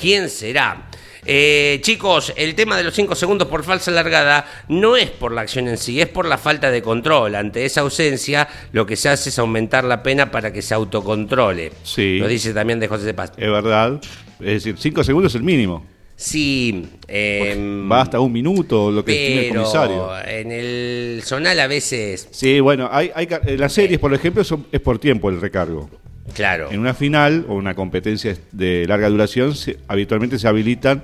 [0.00, 0.88] ¿Quién será?
[1.26, 5.40] Eh, chicos, el tema de los 5 segundos por falsa largada no es por la
[5.42, 7.34] acción en sí, es por la falta de control.
[7.34, 11.72] Ante esa ausencia, lo que se hace es aumentar la pena para que se autocontrole.
[11.82, 12.18] Sí.
[12.18, 13.32] Lo dice también de José de Paz.
[13.36, 14.00] Es verdad.
[14.40, 15.86] Es decir, cinco segundos es el mínimo.
[16.16, 20.10] Sí, em, Va hasta un minuto lo que estima el comisario.
[20.26, 24.80] en el zonal a veces, Sí, bueno, hay, hay las series, por ejemplo, son- es
[24.80, 25.90] por tiempo el recargo.
[26.34, 26.70] Claro.
[26.70, 31.02] En una final o una competencia de larga duración, se- habitualmente se habilitan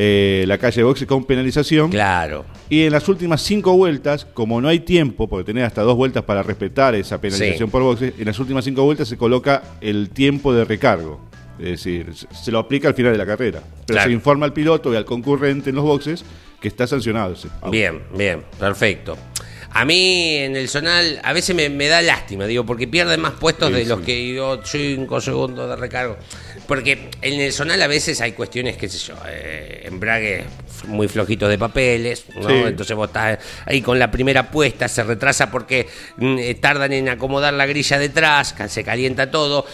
[0.00, 1.90] eh, la calle de boxe con penalización.
[1.90, 2.44] Claro.
[2.70, 6.22] Y en las últimas cinco vueltas, como no hay tiempo, porque tenés hasta dos vueltas
[6.22, 7.72] para respetar esa penalización Sí.
[7.72, 11.26] por boxe, en las últimas cinco vueltas se coloca el tiempo de recargo.
[11.58, 13.60] Es decir, se- lo aplica al final de la carrera.
[13.86, 14.08] Pero Claro.
[14.08, 16.24] se informa al piloto y al concurrente en los boxes
[16.60, 17.34] que está sancionado.
[17.70, 19.16] Bien, bien, perfecto.
[19.70, 23.34] A mí en el zonal a veces me, me da lástima, digo, porque pierde más
[23.34, 26.16] puestos Sí, de los que yo 5 segundos de recargo.
[26.66, 30.44] Porque en el zonal a veces hay cuestiones, qué sé yo, eh, embrague
[30.86, 32.48] muy flojitos de papeles, ¿no?
[32.48, 32.54] Sí.
[32.66, 37.08] Entonces vos estás ahí con la primera puesta, se retrasa porque mm, eh, tardan en
[37.08, 39.66] acomodar la grilla detrás, se calienta todo.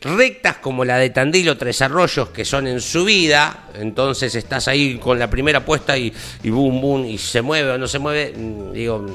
[0.00, 4.96] Rectas como la de Tandil o Tres Arroyos, que son en subida, entonces estás ahí
[4.96, 6.12] con la primera puesta y,
[6.44, 9.06] boom, boom, y se mueve o no se mueve, mm, digo,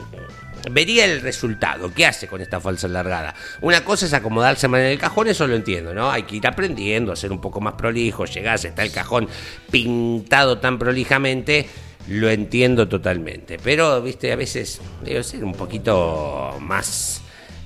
[0.71, 1.93] vería el resultado.
[1.93, 3.33] ¿Qué hace con esta falsa largada?
[3.61, 6.11] Una cosa es acomodarse mal en el cajón, eso lo entiendo, ¿no?
[6.11, 9.29] Hay que ir aprendiendo, a ser un poco más prolijo, llegás, está el cajón
[9.71, 11.65] pintado tan prolijamente,
[12.09, 13.57] lo entiendo totalmente.
[13.63, 17.22] Pero, viste, a veces debe ser un poquito más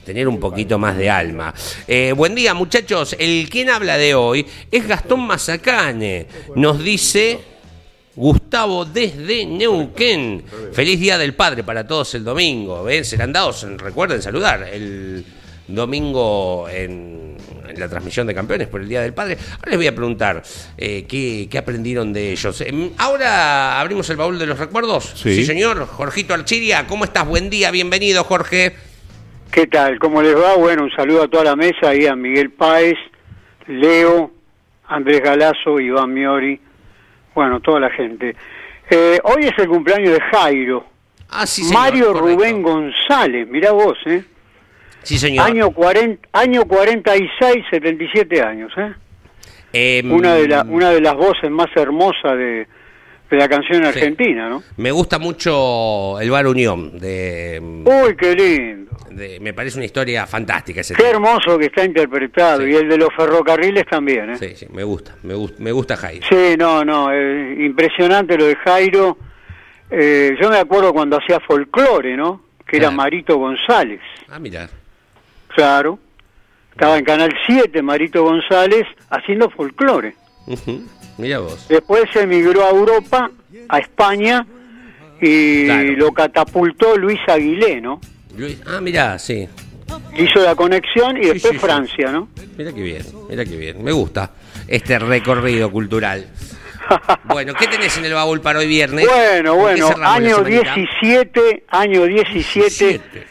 [0.07, 1.53] tener un poquito más de alma.
[1.85, 3.13] Eh, buen día, muchachos.
[3.19, 6.27] El quien habla de hoy es Gastón Mazacane.
[6.55, 7.37] Nos dice
[8.15, 10.45] Gustavo desde Neuquén.
[10.71, 12.85] Feliz Día del Padre para todos el domingo.
[12.85, 13.03] ¿Ven?
[13.03, 15.25] Serán dados, recuerden saludar el
[15.67, 17.35] domingo en,
[17.67, 19.37] en la transmisión de campeones por el Día del Padre.
[19.57, 20.41] Ahora les voy a preguntar
[20.77, 22.61] eh, ¿qué, qué aprendieron de ellos.
[22.61, 25.11] Em, ahora abrimos el baúl de los recuerdos.
[25.21, 25.45] Sí.
[25.45, 25.85] señor.
[25.85, 27.27] Jorgito Archiria, ¿cómo estás?
[27.27, 28.86] Buen día, bienvenido, Jorge.
[29.57, 29.97] ¿Qué tal?
[29.97, 30.55] ¿Cómo les va?
[30.55, 32.93] Bueno, un saludo a toda la mesa y a Miguel Páez,
[33.65, 34.29] Leo,
[34.87, 36.61] Andrés Galazo, Iván Miori,
[37.33, 38.35] bueno, toda la gente.
[38.87, 40.85] Eh, hoy es el cumpleaños de Jairo,
[41.31, 42.27] Ah, sí, señor, Mario correcto.
[42.27, 44.23] Rubén González, mirá vos, ¿eh?
[45.01, 45.47] Sí, señor.
[45.47, 48.93] Año, 40, año 46, 77 años, ¿eh?
[49.73, 52.67] Em, Una de, la, una de las voces más hermosas de,
[53.29, 54.63] de la canción argentina, ¿no?
[54.77, 56.97] Me gusta mucho el Bar Unión.
[56.99, 58.91] De, Uy, qué lindo.
[59.11, 61.15] de- me parece una historia fantástica ese Qué tema.
[61.15, 62.61] hermoso que está interpretado.
[62.63, 62.69] Sí.
[62.71, 64.37] Y el de los ferrocarriles también, ¿eh?
[64.37, 66.25] Sí, sí, me gusta, me gusta, me gusta Jairo.
[66.29, 69.17] Sí, no, no, eh, impresionante lo de Jairo.
[69.89, 72.43] Eh, yo me acuerdo cuando hacía folclore, ¿no?
[72.65, 72.97] Que era Claro.
[72.97, 74.69] Marito González, Ah, mira.
[75.47, 75.99] claro.
[76.71, 80.13] Estaba en Canal 7, Marito González, haciendo folclore.
[80.45, 80.83] Ujú,
[81.17, 81.65] Mira vos.
[81.67, 83.31] Después se emigró a Europa,
[83.69, 84.45] a España,
[85.19, 85.91] y Claro.
[85.93, 87.99] lo catapultó Luis Aguilé, ¿no?
[88.37, 89.47] Luis, ah, mira, sí.
[90.17, 91.65] Hizo la conexión y Sí, después sí, sí.
[91.65, 92.29] Francia, ¿no?
[92.57, 93.83] Mira qué bien, mira qué bien.
[93.83, 94.31] Me gusta
[94.67, 96.27] este recorrido cultural.
[97.25, 99.05] Bueno, ¿qué tenés en el baúl para hoy viernes?
[99.05, 100.73] Bueno, ¿Con qué bueno, año semanita?
[100.73, 103.27] 17, año 17, 17.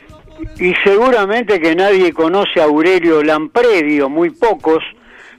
[0.59, 4.85] y seguramente que nadie conoce a Aurelio Lampredi, o muy pocos,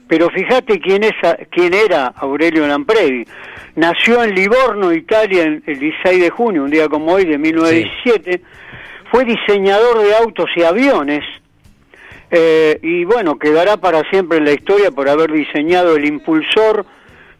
[0.08, 1.12] pero fíjate quién, es,
[1.50, 3.24] quién era Aurelio Lampredi.
[3.76, 8.40] Nació en Livorno, Italia, el el 16 de junio, un día como hoy, de 1917.
[9.10, 11.24] Fue diseñador de autos y aviones,
[12.30, 16.84] eh, y bueno, quedará para siempre en la historia por haber diseñado el impulsor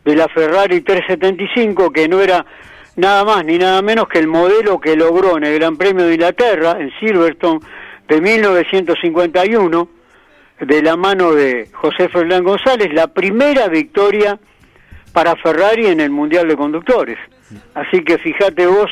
[0.04, 2.46] de la Ferrari 375, que no era
[2.96, 6.14] nada más ni nada menos que el modelo que logró en el Gran Premio de
[6.14, 7.60] Inglaterra, en Silverstone,
[8.08, 9.88] de 1951,
[10.60, 14.38] de la mano de José Fernán González, la primera victoria
[15.12, 17.18] para Ferrari en el Mundial de Conductores.
[17.74, 18.90] Así que fíjate vos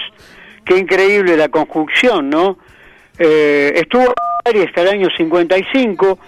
[0.65, 2.59] qué increíble la conjunción, ¿no?
[3.19, 4.13] Eh, estuvo
[4.45, 6.19] Ferrari hasta el año 55,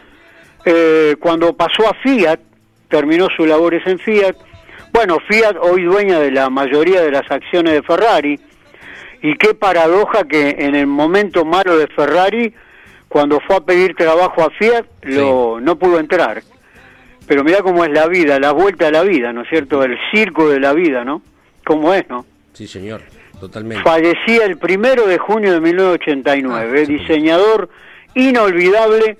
[0.64, 2.40] eh, cuando pasó a Fiat,
[2.88, 4.37] terminó sus labores en Fiat.
[4.92, 8.40] Bueno, Fiat hoy dueña de la mayoría de las acciones de Ferrari,
[9.22, 12.55] y qué paradoja que en el momento malo de Ferrari,
[13.09, 16.42] cuando fue a pedir trabajo a Fiat, lo, no pudo entrar.
[17.27, 19.83] Pero mira cómo es la vida, la vuelta a la vida, ¿no es cierto?
[19.83, 21.23] El circo de la vida, ¿no?
[21.64, 22.25] ¿Cómo es, no?
[22.55, 23.03] Sí, señor,
[23.38, 23.83] totalmente.
[23.85, 26.92] Fallecía el primero de junio de 1989, Ah, sí.
[26.97, 27.68] diseñador
[28.14, 29.16] inolvidable,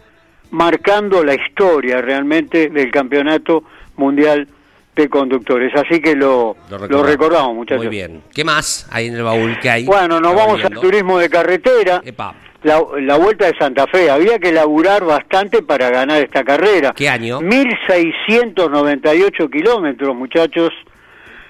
[0.51, 3.65] marcando la historia realmente del campeonato
[3.97, 4.49] mundial
[4.97, 5.73] de conductores.
[5.77, 6.57] Así que lo,
[6.89, 7.85] lo recordamos, muchachos.
[7.85, 8.23] Muy bien.
[8.35, 9.57] ¿Qué más hay en el baúl?
[9.61, 9.85] ¿Qué hay?
[9.85, 12.01] Bueno, nos vamos al turismo de carretera.
[12.05, 16.93] Epa, La, la vuelta de Santa Fe, había que laburar bastante para ganar esta carrera.
[16.93, 17.41] ¿Qué año?
[17.41, 20.73] 1698 kilómetros, muchachos.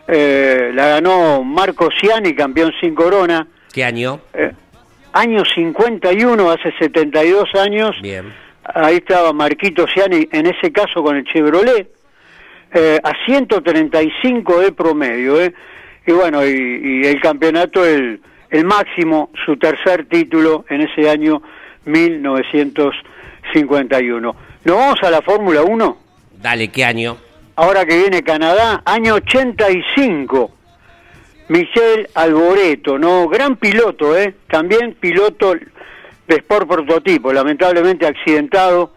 [0.07, 3.47] Eh, la ganó Marco Ciani, campeón sin corona.
[3.73, 4.21] ¿qué año?
[4.35, 4.53] Eh,
[5.13, 7.97] año 51, hace 72 años.
[8.03, 8.33] Bien.
[8.75, 11.91] Ahí estaba Marquito Ciani, en ese caso con el Chevrolet,
[12.75, 15.41] eh, a 135 de promedio.
[15.41, 15.55] ¿eh?
[16.07, 21.43] Y bueno, y, y el campeonato, el, el máximo, su tercer título en ese año
[21.85, 24.37] 1951.
[24.65, 25.99] ¿Nos vamos a la Fórmula 1?
[26.41, 27.17] Dale, ¿qué año?
[27.57, 30.53] Ahora que viene Canadá, año 85.
[31.49, 33.27] Michel Alboreto, ¿no?
[33.29, 34.37] Gran piloto, ¿eh?
[34.49, 38.93] También piloto de Sport Prototipo, lamentablemente accidentado,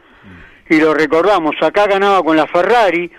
[0.70, 3.10] y lo recordamos, acá ganaba con la Ferrari,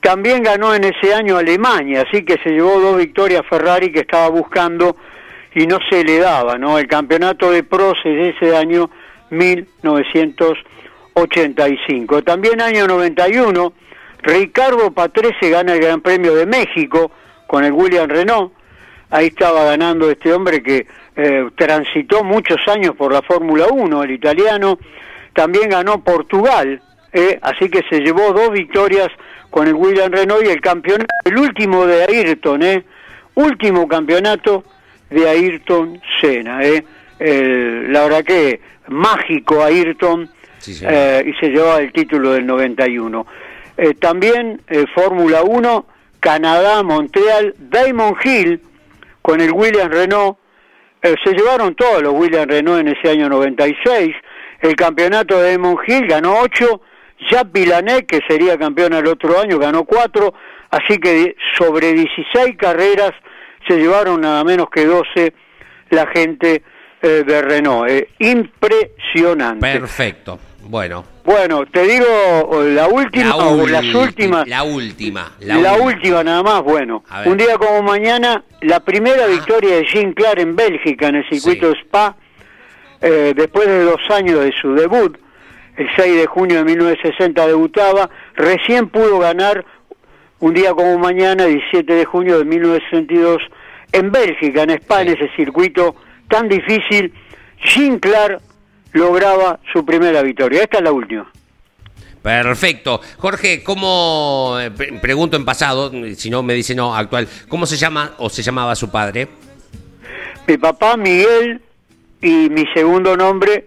[0.00, 4.28] también ganó en ese año Alemania, así que se llevó dos victorias Ferrari que estaba
[4.28, 4.96] buscando,
[5.58, 6.78] y no se le daba, ¿no?
[6.78, 8.88] El campeonato de pros es de ese año
[9.30, 12.22] 1985.
[12.22, 13.72] También año 91,
[14.22, 17.10] Ricardo Patrese gana el Gran Premio de México
[17.48, 18.52] con el William Renault.
[19.10, 24.12] Ahí estaba ganando este hombre que eh, transitó muchos años por la Fórmula 1, el
[24.12, 24.78] italiano.
[25.32, 26.80] También ganó Portugal,
[27.12, 29.08] eh, así que se llevó dos victorias
[29.50, 32.84] con el William Renault y el campeonato, el último de Ayrton, eh,
[33.34, 34.62] último campeonato
[35.10, 36.62] de Ayrton Senna.
[36.64, 36.84] Eh.
[37.18, 43.26] El- la verdad que mágico Ayrton Sí, eh, y se llevaba el título del 91.
[43.76, 45.86] Eh, también eh, Fórmula 1,
[46.20, 48.60] Canadá, Montreal, Diamond Hill
[49.22, 50.36] con el William Renault.
[51.00, 54.14] Eh, se llevaron todos los William Renault en ese año 96.
[54.60, 56.80] El campeonato de Diamond Hill ganó 8.
[57.30, 60.34] Jacques Villeneuve, que sería campeón el otro año, ganó 4.
[60.70, 63.12] Así que sobre 16 carreras
[63.68, 65.32] se llevaron nada menos que 12
[65.90, 66.62] la gente
[67.02, 67.88] eh, de Renault.
[67.88, 69.60] Eh, impresionante.
[69.60, 70.38] Perfecto.
[70.62, 71.04] Bueno.
[71.24, 74.48] Bueno, te digo la última o las últimas.
[74.48, 75.32] La última.
[75.40, 77.04] La, última nada más, bueno.
[77.26, 81.72] Un día como mañana, la primera victoria de Jean Clark en Bélgica, en el circuito
[81.72, 81.80] Sí.
[81.82, 82.16] Spa,
[83.00, 85.18] eh, después de dos años de su debut,
[85.76, 89.64] el 6 de junio de 1960 debutaba, recién pudo ganar
[90.40, 93.42] un día como mañana, 17 de junio de 1962,
[93.92, 95.96] en Bélgica, en Spa, en ese circuito
[96.28, 97.12] tan difícil,
[98.00, 98.40] Clark
[98.92, 100.62] lograba su primera victoria.
[100.62, 101.30] Esta es la última.
[102.22, 103.00] Perfecto.
[103.18, 107.76] Jorge, ¿cómo, eh, pre- pregunto en pasado, si no me dice no, actual, ¿cómo se
[107.76, 109.28] llama o se llamaba su padre?
[110.46, 111.60] Mi papá Miguel
[112.20, 113.66] y mi segundo nombre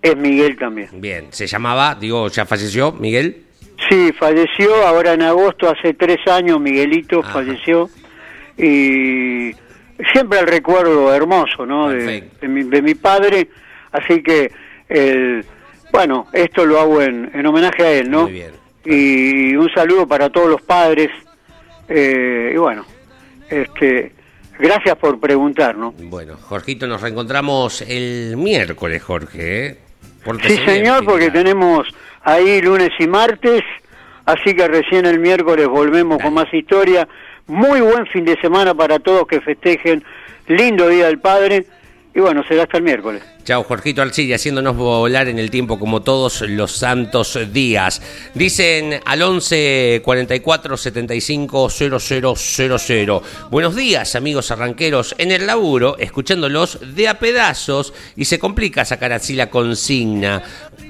[0.00, 0.88] es Miguel también.
[0.92, 3.44] Bien, se llamaba, digo, ya falleció, Miguel.
[3.88, 7.32] Sí, falleció ahora en agosto, hace tres años, Miguelito Ajá.
[7.32, 7.88] falleció
[8.58, 9.54] y
[10.12, 11.88] siempre el recuerdo hermoso, ¿no?
[11.88, 13.48] De, mi, de mi padre,
[13.92, 14.50] así que,
[14.88, 15.44] el,
[15.92, 18.24] bueno, esto lo hago en, en homenaje a él, ¿no?
[18.24, 18.50] Muy bien.
[18.84, 21.10] Y un saludo para todos los padres
[21.88, 22.84] eh, y bueno,
[23.48, 24.12] este,
[24.58, 25.92] gracias por preguntar, ¿no?
[25.92, 29.66] Bueno, Jorgito, nos reencontramos el miércoles, Jorge.
[29.66, 29.78] ¿eh?
[30.42, 31.88] Sí, bien, señor, porque tenemos
[32.22, 33.62] ahí lunes y martes,
[34.26, 37.08] así que recién el miércoles volvemos con más historia.
[37.48, 40.04] Muy buen fin de semana para todos que festejen.
[40.46, 41.64] Lindo Día del Padre.
[42.14, 43.22] Y bueno, será hasta el miércoles.
[43.44, 48.02] Chao, Jorgito Alcidi, haciéndonos volar en el tiempo como todos los santos días.
[48.34, 53.20] Dicen al 11 44 75 0000.
[53.50, 55.14] Buenos días, amigos arranqueros.
[55.18, 60.42] En el laburo, escuchándolos de a pedazos y se complica sacar así la consigna.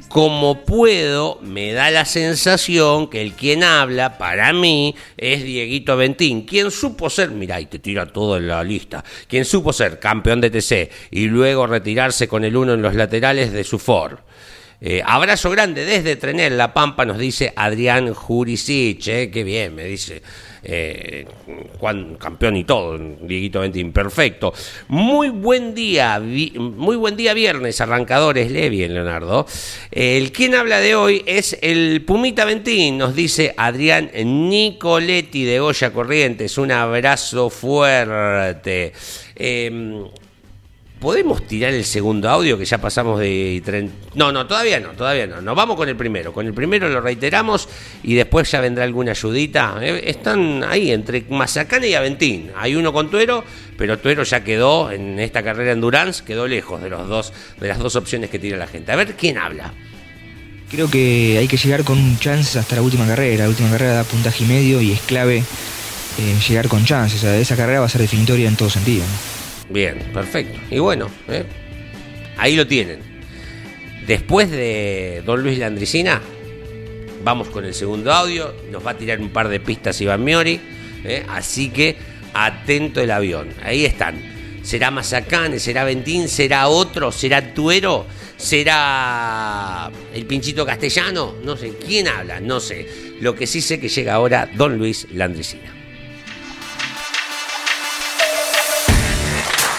[0.09, 6.47] Como puedo, me da la sensación que el quien habla, para mí, es Dieguito Ventín,
[6.47, 10.41] quien supo ser, mirá, y te tira todo en la lista, quien supo ser campeón
[10.41, 14.19] de TC y luego retirarse con el uno en los laterales de su Ford.
[14.81, 19.85] Eh, abrazo grande desde Trenel, La Pampa, nos dice Adrián Jurisic, eh, qué bien, me
[19.85, 20.23] dice.
[20.63, 21.27] Eh,
[21.79, 24.53] Juan, campeón y todo, Dieguito Ventín, perfecto.
[24.87, 29.47] Muy buen día, muy buen día viernes, arrancadores, lee bien, Leonardo.
[29.91, 35.93] El quien habla de hoy es el Pumita Ventín, nos dice Adrián Nicoletti de Goya
[35.93, 36.57] Corrientes.
[36.57, 38.93] Un abrazo fuerte.
[41.01, 43.63] ¿Podemos tirar el segundo audio que ya pasamos de...
[43.65, 45.41] tren- No, no, todavía no, todavía no.
[45.41, 46.33] Nos vamos con el primero.
[46.33, 47.69] Con el primero lo reiteramos
[48.03, 49.77] y después ya vendrá alguna ayudita.
[49.81, 52.51] Eh, Están ahí entre Mazacane y Aventín.
[52.57, 53.45] Hay uno con Tuero,
[53.77, 57.69] pero Tuero ya quedó en esta carrera en Durance, quedó lejos de, los dos, de
[57.69, 58.91] las dos opciones que tira la gente.
[58.91, 59.73] A ver, ¿quién habla?
[60.69, 63.45] Creo que hay que llegar con chances hasta la última carrera.
[63.45, 65.39] La última carrera da puntaje y medio y es clave
[66.19, 67.21] eh, llegar con chances.
[67.21, 69.05] O sea, esa carrera va a ser definitoria en todo sentido.
[69.05, 69.38] ¿no?
[69.71, 70.59] Bien, perfecto.
[70.71, 71.45] Y bueno, eh,
[72.37, 73.01] ahí lo tienen.
[74.07, 76.21] Después de Don Luis Landricina,
[77.23, 78.55] vamos con el segundo audio.
[78.71, 80.61] Nos va a tirar un par de pistas Iván Miori.
[81.05, 81.97] eh, así que
[82.33, 83.49] atento el avión.
[83.63, 84.39] Ahí están.
[84.63, 85.59] ¿Será Mazacane?
[85.59, 86.29] ¿Será Ventín?
[86.29, 87.13] ¿Será otro?
[87.13, 88.07] ¿Será Tuero?
[88.37, 91.35] ¿Será el pinchito castellano?
[91.43, 91.75] No sé.
[91.85, 92.41] ¿Quién habla?
[92.41, 92.87] No sé.
[93.21, 95.75] Lo que sí sé que llega ahora Don Luis Landricina.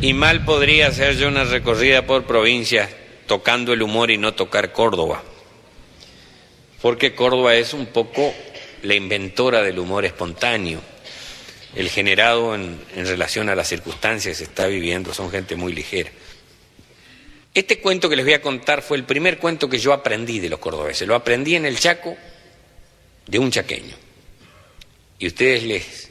[0.00, 2.90] Y mal podría hacer yo una recorrida por provincias
[3.26, 5.22] tocando el humor y no tocar Córdoba.
[6.82, 8.34] Porque Córdoba es un poco
[8.82, 10.80] la inventora del humor espontáneo,
[11.74, 15.72] el generado en, en relación a las circunstancias que se está viviendo, son gente muy
[15.72, 16.10] ligera.
[17.54, 20.50] Este cuento que les voy a contar fue el primer cuento que yo aprendí de
[20.50, 21.08] los cordobeses.
[21.08, 22.14] Lo aprendí en el Chaco
[23.26, 23.94] de un chaqueño.
[25.18, 26.10] Y ustedes les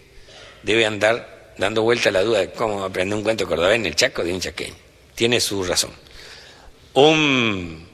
[0.64, 4.24] debe andar dando vuelta la duda de cómo aprender un cuento cordobés en el Chaco
[4.24, 4.76] de un chaqueño.
[5.16, 5.92] Tiene su razón.
[6.94, 7.88] Un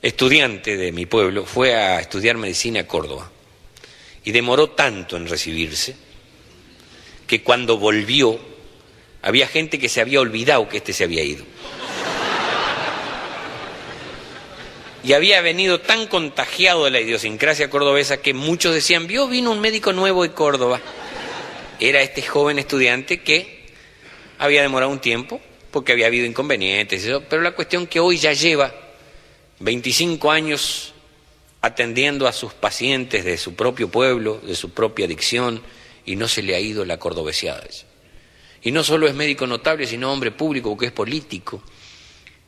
[0.00, 3.30] estudiante de mi pueblo fue a estudiar medicina a Córdoba
[4.24, 5.96] y demoró tanto en recibirse
[7.26, 8.38] que cuando volvió
[9.22, 11.44] había gente que se había olvidado que este se había ido.
[15.04, 19.60] Y había venido tan contagiado de la idiosincrasia cordobesa que muchos decían, vio, vino un
[19.60, 20.80] médico nuevo de Córdoba.
[21.80, 23.66] Era este joven estudiante que
[24.38, 28.74] había demorado un tiempo porque había habido inconvenientes, pero la cuestión que hoy ya lleva
[29.60, 30.92] 25 años
[31.62, 35.62] atendiendo a sus pacientes de su propio pueblo, de su propia adicción,
[36.04, 37.64] y no se le ha ido la cordobesiada.
[38.62, 41.62] Y no solo es médico notable, sino hombre público, porque es político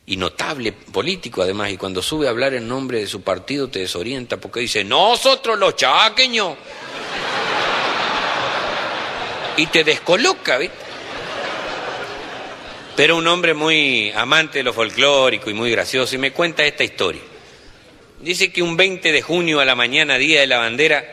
[0.05, 3.79] y notable político además, y cuando sube a hablar en nombre de su partido te
[3.79, 6.55] desorienta porque dice, nosotros los chaqueños.
[9.57, 10.75] Y te descoloca, ¿viste?
[12.95, 16.83] Pero un hombre muy amante de lo folclórico y muy gracioso, y me cuenta esta
[16.83, 17.21] historia.
[18.21, 21.03] Dice que un 20 de junio a la mañana, día de la bandera,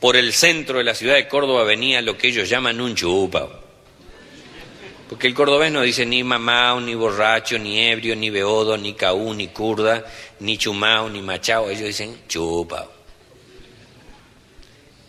[0.00, 3.48] por el centro de la ciudad de Córdoba venía lo que ellos llaman un chupa.
[5.08, 9.32] Porque el cordobés no dice ni mamao, ni borracho, ni ebrio, ni beodo, ni caú,
[9.34, 10.04] ni curda,
[10.40, 11.70] ni chumao, ni machao.
[11.70, 12.95] Ellos dicen chupa.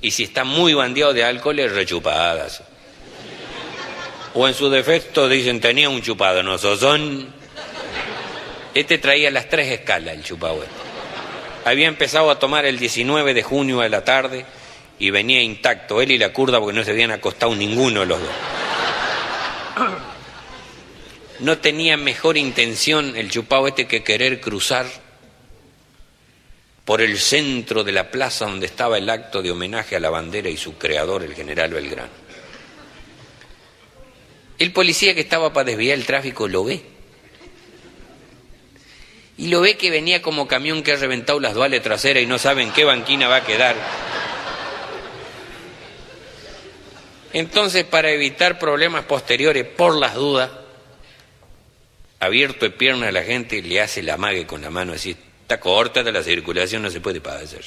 [0.02, 2.62] Y si está muy bandeado de alcohol, es rechupadas.
[4.34, 7.34] O en su defecto dicen tenía un chupado, no son.
[8.74, 10.64] Este traía las tres escalas, el chupado.
[11.66, 14.46] Había empezado a tomar el 19 de junio a la tarde
[15.00, 18.20] y venía intacto, él y la curda, porque no se habían acostado ninguno de los
[18.20, 18.30] dos.
[21.40, 24.86] No tenía mejor intención el chupao este que querer cruzar
[26.88, 30.50] por el centro de la plaza donde estaba el acto de homenaje a la bandera
[30.50, 32.14] y su creador, el general Belgrano.
[34.58, 36.82] El policía que estaba para desviar el tráfico lo ve.
[39.38, 42.40] Y lo ve que venía como camión que ha reventado las duales traseras y no
[42.40, 43.76] saben qué banquina va a quedar.
[47.34, 50.52] Entonces, para evitar problemas posteriores por las dudas,
[52.22, 55.18] abierto de pierna a la gente, le hace la mague con la mano, así,
[55.48, 57.64] está corta de la circulación, no se puede padecer.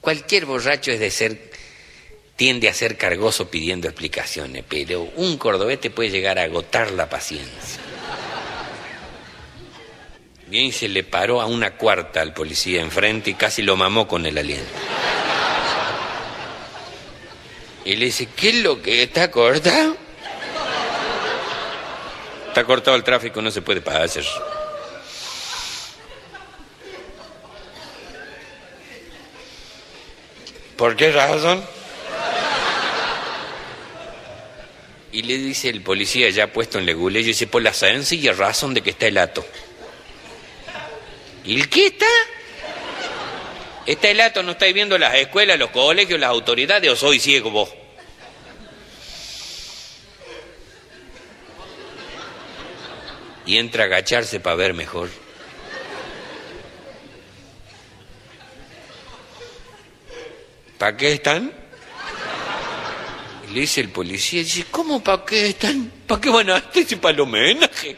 [0.00, 1.50] Cualquier borracho es de ser,
[2.36, 7.06] tiende a ser cargoso pidiendo explicaciones, pero un cordobés te puede llegar a agotar la
[7.06, 7.82] paciencia.
[10.46, 14.24] Bien, se le paró a una cuarta al policía enfrente y casi lo mamó con
[14.24, 14.72] el aliento.
[17.84, 20.05] Y le dice, ¿qué es lo que está cortado?
[22.56, 24.24] Está cortado el tráfico, no se puede pasar.
[30.74, 31.62] ¿Por qué razón?
[35.12, 38.72] Y le dice el policía ya puesto en legule, y dice, por la sencilla razón
[38.72, 39.44] de que está el ato.
[41.44, 42.06] ¿Y el qué está?
[43.84, 44.42] ¿Está el ato?
[44.42, 47.68] ¿No estáis viendo las escuelas, los colegios, las autoridades o soy ciego vos?
[53.46, 55.08] Y entra a agacharse para ver mejor.
[60.78, 61.52] ¿Para qué están?
[63.52, 65.90] Le dice el policía, dice, ¿cómo para qué están?
[66.06, 66.74] ¿Para qué van a estar?
[66.74, 67.96] Dice, para el homenaje.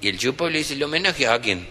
[0.00, 1.66] Y el chupo le dice, ¿el homenaje a quién?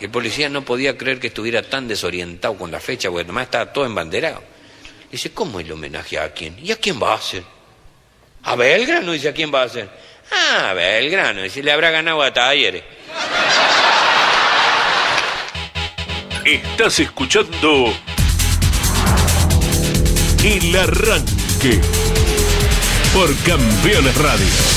[0.00, 3.44] Y el policía no podía creer que estuviera tan desorientado con la fecha, porque además
[3.44, 4.42] estaba todo embanderado.
[5.10, 6.58] Dice, ¿cómo el homenaje a quién?
[6.58, 7.44] ¿Y a quién va a hacer?
[8.42, 9.12] ¿A Belgrano?
[9.12, 9.88] Dice, ¿a quién va a hacer?
[10.32, 11.42] Ah, Belgrano.
[11.42, 12.82] Dice, le habrá ganado a Talleres.
[16.44, 17.92] Estás escuchando
[20.42, 21.80] El Arranque
[23.12, 24.71] por Campeones Radio.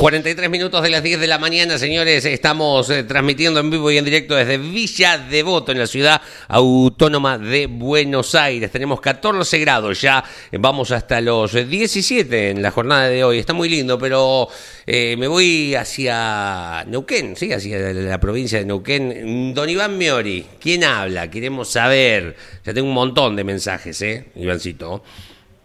[0.00, 2.24] 43 minutos de las 10 de la mañana, señores.
[2.24, 7.36] Estamos eh, transmitiendo en vivo y en directo desde Villa Devoto, en la ciudad autónoma
[7.36, 8.70] de Buenos Aires.
[8.70, 10.24] Tenemos 14 grados ya.
[10.52, 13.40] Vamos hasta los 17 en la jornada de hoy.
[13.40, 14.48] Está muy lindo, pero
[14.86, 19.52] eh, me voy hacia Neuquén, sí, hacia la provincia de Neuquén.
[19.52, 21.30] Don Iván Miori, ¿quién habla?
[21.30, 22.36] Queremos saber.
[22.64, 25.02] Ya tengo un montón de mensajes, ¿eh, Ivancito?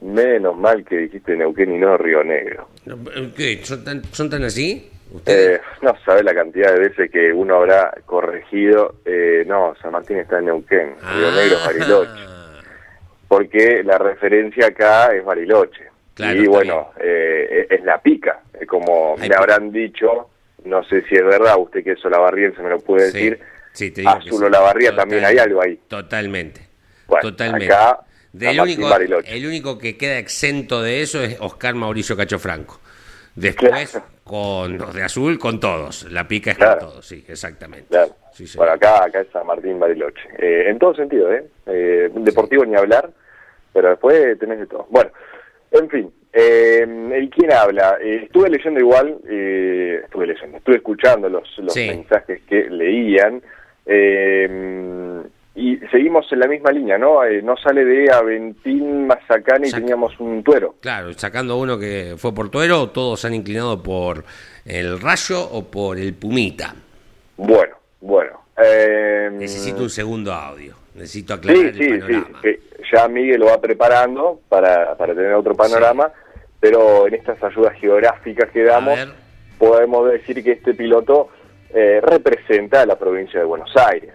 [0.01, 2.67] Menos mal que dijiste Neuquén y no Río Negro.
[3.35, 3.59] ¿Qué?
[3.63, 4.89] ¿Son tan, son tan así?
[5.11, 5.59] ¿Ustedes?
[5.59, 8.95] Eh, no sabes la cantidad de veces que uno habrá corregido.
[9.05, 12.11] eh, no, San Martín está en Neuquén, Río Negro es Bariloche.
[12.27, 12.59] Ah,
[13.27, 15.85] Porque la referencia acá es Bariloche.
[16.13, 18.39] Claro, y bueno, eh, es la pica.
[18.67, 20.29] Como Hay me habrán dicho,
[20.65, 23.39] no sé si es verdad, usted que es Olavarriense me lo puede Sí, decir.
[23.73, 24.43] sí, te digo Azul.
[24.45, 25.79] Olavarría también hay algo ahí.
[25.87, 26.61] Totalmente.
[27.07, 27.73] Bueno, totalmente.
[27.73, 27.99] acá,
[28.37, 28.89] Del único,
[29.25, 32.79] el único que queda exento de eso es Oscar Mauricio Cacho Franco.
[33.35, 34.05] Después, Claro.
[34.23, 36.09] con los de azul, con todos.
[36.11, 36.79] La pica es Claro.
[36.79, 37.87] con todos, sí, exactamente.
[37.89, 38.15] Claro.
[38.33, 38.45] Sí.
[38.57, 40.21] Bueno, acá, acá es San Martín Bariloche.
[40.37, 41.45] Eh, en todo sentido, ¿eh?
[41.65, 43.09] Eh, Deportivo ni hablar,
[43.73, 44.85] pero después tenés de todo.
[44.89, 45.11] Bueno,
[45.71, 47.97] en fin, eh, el quién habla.
[48.01, 51.87] Eh, estuve leyendo igual, eh, estuve leyendo, estuve escuchando los, los Sí.
[51.87, 53.41] mensajes que leían.
[53.87, 55.21] eh,
[55.55, 57.23] y seguimos en la misma línea, ¿no?
[57.23, 60.75] Eh, no sale de Aventín, Mazacane y Sac- teníamos un tuero.
[60.81, 64.23] Claro, sacando uno que fue por Tuero, todos han inclinado por
[64.65, 66.75] el Rayo o por el Pumita.
[67.37, 68.41] Bueno, bueno.
[68.63, 70.75] eh, Necesito un segundo audio.
[70.95, 72.39] Necesito aclarar sí, el panorama.
[72.41, 72.59] sí,
[72.93, 76.09] ya Miguel lo va preparando para, para tener otro panorama,
[76.59, 78.97] pero en estas ayudas geográficas que damos
[79.57, 81.29] podemos decir que este piloto
[81.73, 84.13] eh, representa a la provincia de Buenos Aires.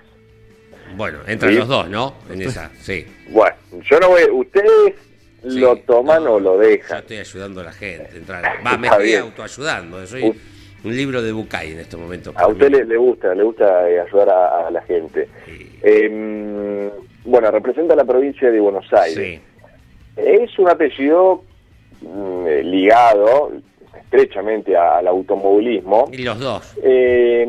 [0.97, 1.59] Bueno, entran Sí.
[1.59, 2.15] los dos, ¿no?
[2.31, 3.07] En esa, sí.
[3.31, 3.55] Bueno,
[3.91, 4.95] yo no voy, ustedes
[5.43, 6.99] Sí, lo toman no, o lo Yo dejan.
[6.99, 8.11] estoy ayudando a la gente.
[8.13, 8.45] a entrar.
[8.67, 9.21] Va, me estoy bien.
[9.23, 10.07] autoayudando.
[10.07, 10.35] Soy U-
[10.85, 12.33] un libro de Bucay en este momento.
[12.37, 15.29] A usted le, le gusta, le gusta eh, ayudar a, a la gente.
[15.47, 15.79] Sí.
[15.83, 16.91] Eh,
[17.25, 19.15] bueno, representa a la provincia de Buenos Aires.
[19.17, 19.41] Sí,
[20.17, 21.43] Es un apellido
[22.03, 23.53] mm, eh, ligado
[23.99, 26.11] estrechamente al automovilismo.
[26.13, 26.75] y los dos.
[26.83, 27.47] Eh,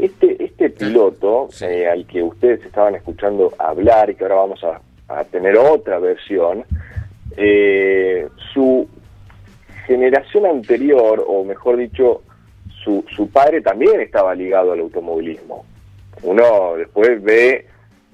[0.00, 1.64] este, este piloto Sí.
[1.66, 5.98] eh, al que ustedes estaban escuchando hablar y que ahora vamos a, a tener otra
[5.98, 6.64] versión,
[7.36, 8.88] eh, su
[9.86, 12.22] generación anterior, o mejor dicho,
[12.82, 15.64] su, su padre también estaba ligado al automovilismo.
[16.22, 17.66] Uno después ve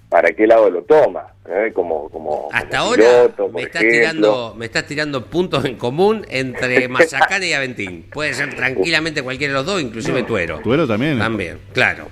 [0.09, 1.70] para qué lado lo toma, ¿eh?
[1.72, 3.99] como, como, Hasta como ahora piloto, por me estás, ejemplo.
[4.11, 8.07] tirando, me estás tirando puntos en común entre Mazacane y Aventín.
[8.12, 10.59] Puede ser tranquilamente cualquiera de los dos, inclusive Tuero.
[10.62, 11.18] Tuero también.
[11.18, 12.09] También, claro.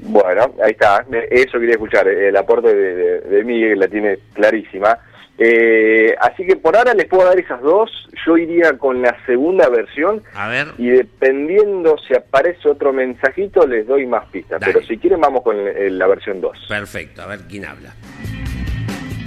[0.00, 1.04] Bueno, ahí está.
[1.30, 2.08] Eso quería escuchar.
[2.08, 4.98] eh, El aporte de, de, de Miguel la tiene clarísima.
[5.38, 7.90] Eh, así que por ahora les puedo dar esas dos.
[8.26, 13.86] Yo iría con la segunda versión A ver, y dependiendo si aparece otro mensajito les
[13.86, 14.60] doy más pistas.
[14.60, 14.72] Dale.
[14.72, 16.66] Pero si quieren vamos con eh, la versión 2.
[16.68, 17.22] perfecto.
[17.22, 17.94] A ver quién habla.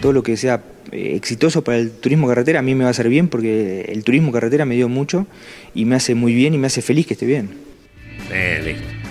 [0.01, 0.61] Todo lo que sea
[0.91, 4.31] exitoso para el turismo carretera a mí me va a hacer bien porque el turismo
[4.31, 5.25] carretera me dio mucho
[5.73, 7.49] y me hace muy bien y me hace feliz que esté bien.
[8.31, 9.04] Eh, listo.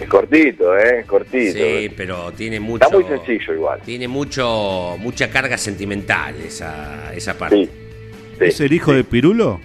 [0.00, 1.00] Es cortito, ¿eh?
[1.00, 1.52] Es cortito.
[1.58, 2.84] Sí, pero tiene mucho.
[2.84, 3.80] Está muy sencillo igual.
[3.84, 7.56] Tiene mucho, mucha carga sentimental esa, esa parte.
[7.56, 7.70] Sí.
[8.38, 8.44] sí.
[8.46, 9.60] ¿Es el hijo de Pirulo?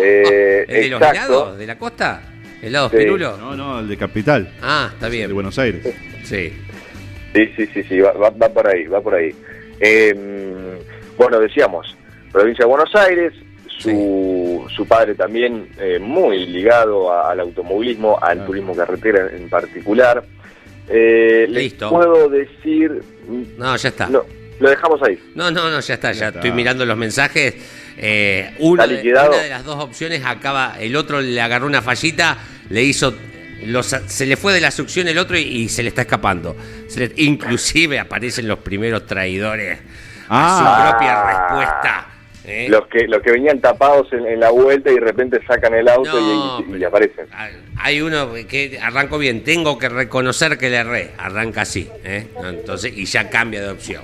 [0.00, 1.16] Eh, ¿El de los exacto.
[1.26, 1.58] helados?
[1.58, 2.22] ¿De la costa?
[2.62, 2.98] ¿Helados Sí.
[2.98, 3.36] Pirulo?
[3.38, 4.52] No, no, el de Capital.
[4.62, 5.32] Ah, está De bien.
[5.34, 5.82] Buenos Aires.
[6.24, 6.52] Sí.
[7.34, 9.34] Sí, sí, sí, sí, va, va- va por ahí, va por ahí.
[9.80, 10.14] Eh,
[11.16, 11.96] bueno, decíamos,
[12.32, 13.32] provincia de Buenos Aires,
[13.78, 18.46] su, su padre también eh, muy ligado a- al automovilismo, al Ah.
[18.46, 20.24] turismo carretera en particular.
[20.88, 21.90] Eh, les Listo.
[21.90, 23.02] puedo decir,
[23.58, 24.06] No, ya está.
[24.08, 24.24] no,
[24.58, 25.18] lo dejamos ahí.
[25.34, 26.38] No, no, no, ya está, ya, Ya está.
[26.40, 27.54] estoy mirando los mensajes.
[28.00, 32.38] Eh, una de las dos opciones acaba, el otro le agarró una fallita,
[32.70, 33.12] le hizo,
[33.66, 36.56] los- se le fue de la succión el otro y, y se le está escapando.
[36.88, 39.78] Se le- inclusive aparecen los primeros traidores
[40.28, 40.88] a su Ah.
[40.90, 42.06] propia respuesta.
[42.48, 42.66] ¿Eh?
[42.68, 45.86] Los que los que venían tapados en, en la vuelta y de repente sacan el
[45.88, 47.26] auto No, y- y, aparecen.
[47.76, 52.26] Hay uno que arrancó bien, tengo que reconocer que le erré, arranca así, ¿eh?
[52.44, 54.02] Entonces, y ya cambia de opción.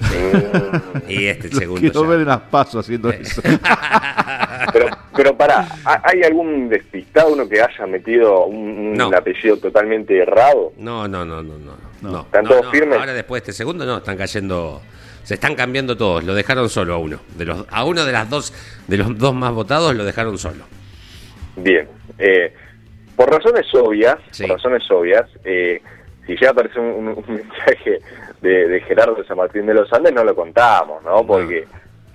[1.08, 1.80] Y este segundo.
[1.80, 2.08] quiero ya.
[2.08, 3.42] ver en las pasos haciendo eso.
[4.72, 9.06] Pero, pero pará, ¿ha- ¿hay algún despistado, uno que haya metido un, un No.
[9.16, 10.72] apellido totalmente errado?
[10.76, 11.72] No, no, no, no, no.
[12.02, 12.10] No.
[12.10, 12.70] no ¿Están no, todos no.
[12.70, 12.98] firmes?
[12.98, 14.82] Ahora después de este segundo no, están cayendo,
[15.28, 17.20] se están cambiando todos, lo dejaron solo a uno.
[17.36, 18.50] De los, a uno de las dos,
[18.86, 20.64] de los dos más votados lo dejaron solo.
[21.54, 21.86] Bien.
[22.18, 22.50] Eh,
[23.14, 24.44] por razones obvias, Sí.
[24.46, 25.82] por razones obvias, eh,
[26.26, 27.98] si ya aparece un, mensaje
[28.40, 31.26] de, de Gerardo de San Martín de los Andes, no lo contamos, ¿no?
[31.26, 31.66] Porque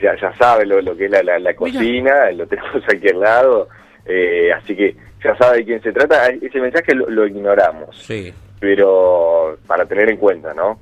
[0.01, 3.19] ya, ya sabe lo, lo que es la, la, la cocina, lo tenemos aquí al
[3.19, 3.67] lado,
[4.07, 6.29] eh, así que ya sabe de quién se trata.
[6.29, 8.33] Ese mensaje lo, lo ignoramos, Sí.
[8.59, 10.79] pero para tener en cuenta, ¿no?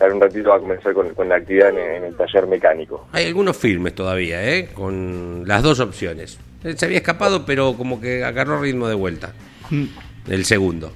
[0.00, 3.06] Ahora un ratito va a comenzar con, con la actividad en, en el taller mecánico.
[3.12, 4.70] Hay algunos filmes todavía, ¿eh?
[4.74, 6.38] Con las dos opciones.
[6.64, 9.32] Él se había escapado, pero como que agarró ritmo de vuelta.
[9.70, 9.84] Mm.
[10.28, 10.92] El segundo.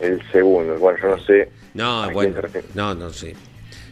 [0.00, 1.48] El segundo, bueno, yo no sé.
[1.74, 2.40] No, ¿A quién bueno.
[2.74, 3.34] No, no sé.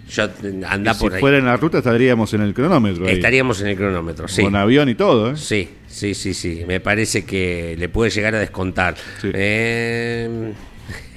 [0.09, 1.21] Yo eh, anda si por ahí.
[1.21, 3.07] fuera en la ruta estaríamos en el cronómetro.
[3.07, 3.15] ahí.
[3.15, 4.43] Estaríamos en el cronómetro, sí.
[4.43, 5.37] Con avión y todo, ¿eh?
[5.37, 6.65] Sí, sí, sí, sí.
[6.67, 8.95] Me parece que le puede llegar a descontar.
[9.21, 9.31] Sí.
[9.35, 10.53] Eh,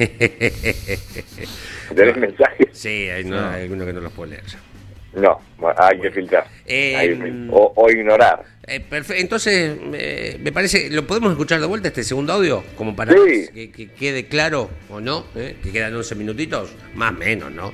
[1.96, 2.68] ¿Tenés mensajes?
[2.74, 4.44] sí, hay, no- hay algunos que no los puedo leer.
[5.16, 6.46] No, bueno, hay que filtrar.
[6.68, 8.44] Eh, Hay o, o ignorar.
[8.68, 12.64] Eh, perfe- Entonces, eh, me parece, ¿lo podemos escuchar de vuelta este segundo audio?
[12.78, 13.48] Como para Sí.
[13.52, 15.56] que, que quede claro o no, ¿eh?
[15.64, 17.74] que quedan 11 minutitos, más o menos, ¿no?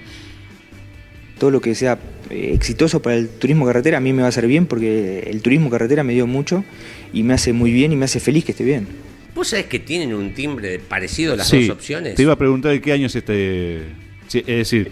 [1.38, 4.48] Todo lo que sea exitoso para el turismo carretera a mí me va a hacer
[4.48, 6.64] bien porque el turismo carretera me dio mucho
[7.12, 8.88] y me hace muy bien y me hace feliz que esté bien.
[9.36, 12.16] ¿Vos sabés que tienen un timbre parecido a las Sí, dos opciones?
[12.16, 13.82] Te iba a preguntar de qué año es este.
[14.28, 14.92] sí, es decir,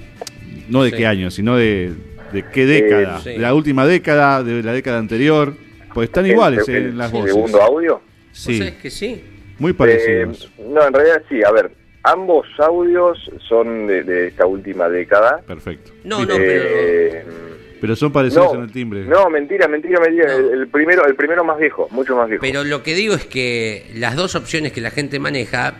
[0.70, 0.98] no de Sí.
[0.98, 1.94] qué año, sino de,
[2.32, 3.20] de qué década.
[3.22, 3.30] sí.
[3.30, 5.56] De la última década, de la década anterior.
[5.94, 7.34] Pues están iguales el, en el las voces.
[7.34, 7.94] segundo audio.
[7.94, 9.24] ¿Vos Sí, sabés que sí?
[9.60, 10.52] muy Eh, parecidos.
[10.68, 11.42] no, en realidad sí.
[11.44, 11.72] A ver,
[12.04, 13.18] ambos audios
[13.48, 15.42] son de, de esta última década.
[15.48, 15.92] Perfecto.
[16.04, 17.53] No, no, Eh, pero...
[17.84, 19.04] Pero son parecidos no, en el timbre.
[19.04, 20.28] no, mentira, mentira, mentira.
[20.30, 20.38] No.
[20.54, 22.40] El, el primero, el primero más viejo, mucho más viejo.
[22.42, 25.74] Pero lo que digo es que las dos opciones que la gente maneja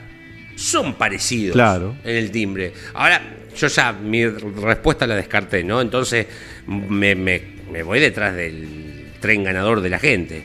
[0.58, 1.96] son parecidos Claro.
[2.04, 2.74] en el timbre.
[2.94, 3.22] Ahora,
[3.56, 5.80] yo ya mi respuesta la descarté, ¿no?
[5.80, 6.28] Entonces
[6.68, 7.42] me, me-
[7.72, 10.44] me voy detrás del tren ganador de la gente.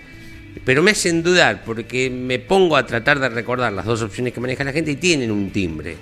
[0.64, 4.38] Pero me hacen dudar porque me pongo a tratar de recordar las dos opciones que
[4.40, 5.96] maneja la gente y tienen un timbre.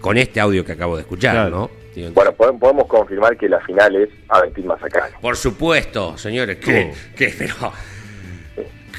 [0.00, 1.50] Con este audio que acabo de escuchar, Claro.
[1.50, 1.81] ¿no?
[1.94, 5.16] Digo, Bueno, podemos, podemos confirmar que la final es Aventín Mazacano.
[5.20, 7.16] Por supuesto, señores, que, Oh.
[7.16, 7.54] que- pero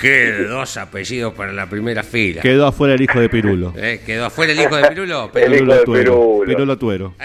[0.02, 2.42] qué dos apellidos para la primera fila.
[2.42, 3.74] Quedó afuera el hijo de Pirulo.
[3.78, 5.30] Eh, ¿Quedó afuera el hijo de Pirulo?
[5.32, 6.12] Pero El hijo de Tuero.
[6.14, 6.46] Pirulo.
[6.46, 7.14] Pirulo Tuero.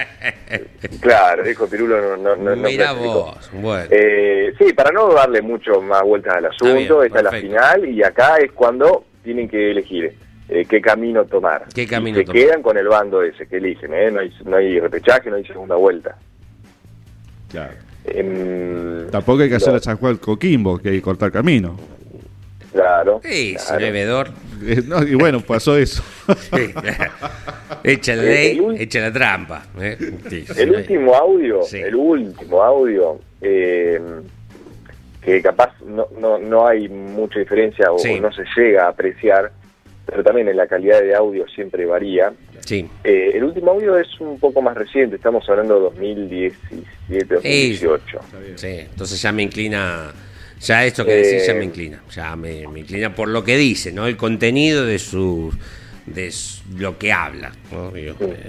[1.01, 3.13] Claro, dijo Pirulo no, no, no, no Mirá clasificó.
[3.25, 3.85] vos, bueno.
[3.91, 7.85] Eh, sí, para no darle mucho más vueltas al asunto, bien, esta es la final
[7.89, 10.15] y acá es cuando tienen que elegir
[10.49, 11.67] eh, qué camino tomar.
[11.75, 12.43] ¿Qué camino Y se tomar?
[12.43, 14.11] quedan con el bando ese que eligen, ¿eh?
[14.11, 16.17] no, hay, no hay repechaje, no hay segunda vuelta.
[17.51, 17.73] Claro.
[18.05, 21.77] Em, Tampoco hay que hacer no, la San Juan Coquimbo, que hay que cortar camino.
[22.73, 23.21] Claro.
[23.25, 23.93] Sí, claro.
[23.93, 24.29] vedor,
[24.67, 26.03] Eh, no, y bueno, pasó eso.
[26.55, 26.73] sí.
[27.85, 29.63] echa la El- ley, el ul- echa la trampa.
[29.81, 29.97] ¿eh?
[30.29, 31.79] Sí, si El no hay- último audio, Sí.
[31.81, 34.01] el último audio, eh,
[35.23, 38.11] que capaz no, no, no hay mucha diferencia o, Sí.
[38.19, 39.51] o no se llega a apreciar,
[40.09, 42.33] pero también en la calidad de audio siempre varía.
[42.65, 42.89] Sí.
[43.05, 48.21] Eh, el último audio es un poco más reciente, estamos hablando de 2017, 2018.
[48.57, 50.13] Sí, entonces ya me inclina,
[50.61, 51.59] ya esto que decís ya Eh.
[51.59, 54.07] me inclina, ya me, me inclina por lo que dice, ¿no?
[54.07, 55.53] El contenido de su
[56.15, 56.33] de
[56.77, 57.53] lo que habla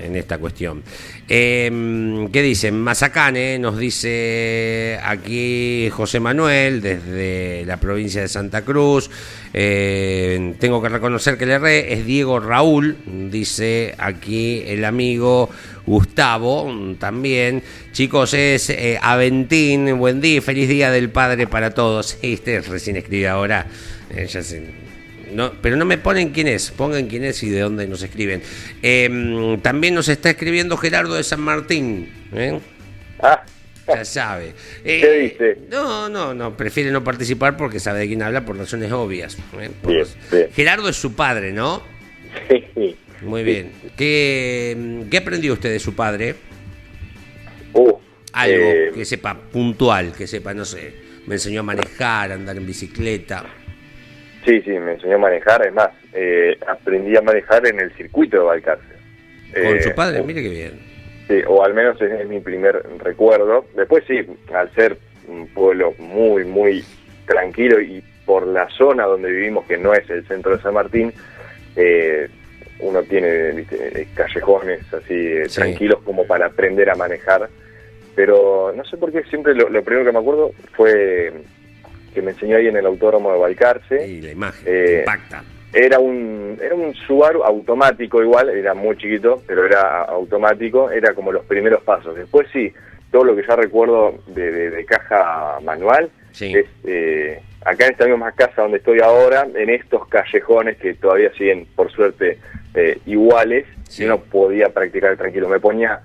[0.01, 0.83] en esta cuestión.
[1.27, 2.79] Eh, ¿Qué dicen?
[2.81, 9.09] Mazacane nos dice aquí José Manuel desde la provincia de Santa Cruz.
[9.53, 12.97] Eh, tengo que reconocer que le erré, es Diego Raúl,
[13.31, 15.49] dice aquí el amigo
[15.85, 17.63] Gustavo mm, también.
[17.91, 22.17] Chicos, es eh, Aventín, buen día, feliz día del padre para todos.
[22.23, 23.65] Usted recién escribe ahora.
[24.15, 24.88] eh, ya sé.
[25.33, 28.41] No, pero no me ponen quién es, pongan quién es y de dónde nos escriben.
[28.81, 32.09] Eh, también nos está escribiendo Gerardo de San Martín.
[32.33, 32.59] ¿eh?
[33.19, 33.43] Ah,
[33.87, 34.53] Ya sabe.
[34.83, 35.57] Eh, ¿Qué dice?
[35.69, 39.37] No, no, no, prefiere no participar porque sabe de quién habla por razones obvias.
[39.59, 39.69] ¿eh?
[39.81, 40.49] Por Bien, los- bien.
[40.53, 41.81] Gerardo es su padre, ¿no?
[42.75, 42.95] sí.
[43.21, 43.71] Muy bien.
[43.97, 46.35] ¿Qué, qué aprendió usted de su padre?
[47.73, 47.91] Uh,
[48.33, 50.93] Algo eh, que sepa puntual, que sepa, no sé,
[51.27, 53.45] me enseñó a manejar, a andar en bicicleta.
[54.45, 58.37] Sí, sí, me enseñó a manejar, es más, eh, aprendí a manejar en el circuito
[58.37, 58.83] de Balcarce.
[59.53, 60.79] Con Eh, su padre, uh, mire qué bien.
[61.27, 63.65] Sí, o al menos es, es mi primer recuerdo.
[63.75, 64.19] Después sí,
[64.53, 66.83] al ser un pueblo muy, muy
[67.27, 71.11] tranquilo y por la zona donde vivimos, que no es el centro de San Martín,
[71.75, 72.27] eh,
[72.79, 74.01] uno tiene ¿viste?
[74.01, 75.59] eh, callejones así eh, Sí.
[75.59, 77.49] tranquilos como para aprender a manejar.
[78.15, 81.31] Pero no sé por qué siempre lo, lo primero que me acuerdo fue
[82.13, 84.07] que me enseñó ahí en el autódromo de Balcarce.
[84.07, 85.43] Y la imagen Eh, impacta.
[85.71, 91.31] Era un, era un Subaru automático igual, era muy chiquito, pero era automático, era como
[91.31, 92.15] los primeros pasos.
[92.15, 92.73] Después sí,
[93.11, 96.53] todo lo que ya recuerdo de, de- de caja manual Sí.
[96.55, 101.31] es eh, acá en esta misma casa donde estoy ahora, en estos callejones que todavía
[101.33, 102.39] siguen, por suerte,
[102.73, 104.03] eh, iguales, Sí.
[104.03, 105.49] y uno podía practicar tranquilo.
[105.49, 106.01] Me ponía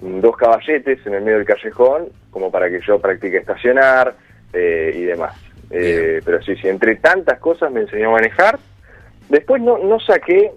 [0.00, 4.14] dos caballetes en el medio del callejón, como para que yo practique estacionar,
[4.52, 5.34] eh, y demás.
[5.70, 8.58] Eh, pero sí, sí, entre tantas cosas me enseñó a manejar.
[9.28, 10.50] Después no, no saqué,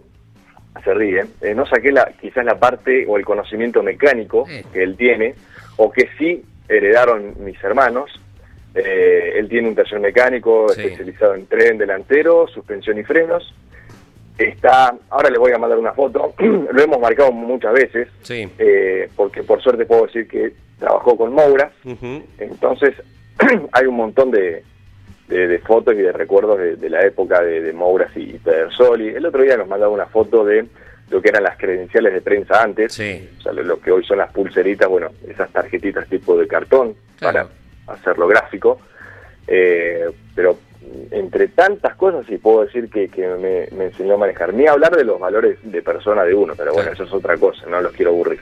[0.83, 4.95] se ríe, eh, no saqué la, quizás la parte o el conocimiento mecánico que él
[4.95, 5.35] tiene,
[5.77, 8.09] o que sí heredaron mis hermanos.
[8.73, 10.81] Eh, él tiene un taller mecánico Sí.
[10.81, 13.53] especializado en tren delantero, suspensión y frenos.
[14.37, 18.49] Está, ahora les voy a mandar una foto, lo hemos marcado muchas veces, Sí.
[18.57, 22.23] eh, porque por suerte puedo decir que trabajó con Moura, Ujú.
[22.39, 22.95] entonces
[23.73, 24.63] hay un montón de,
[25.31, 29.09] de, de fotos y de recuerdos de, de la época de, de Mouras y Pedersoli.
[29.09, 30.65] El otro día nos mandaba una foto de
[31.09, 33.29] lo que eran las credenciales de prensa antes, Sí.
[33.39, 36.95] o sea, lo, lo que hoy son las pulseritas, bueno, esas tarjetitas tipo de cartón
[37.17, 37.49] Claro.
[37.85, 38.79] para hacerlo gráfico.
[39.47, 40.05] Eh,
[40.35, 40.57] pero
[41.11, 44.53] entre tantas cosas sí puedo decir que, que me, me enseñó a manejar.
[44.53, 47.65] Ni hablar de los valores de persona de uno, pero bueno, eso es otra cosa,
[47.67, 48.39] no los quiero aburrir.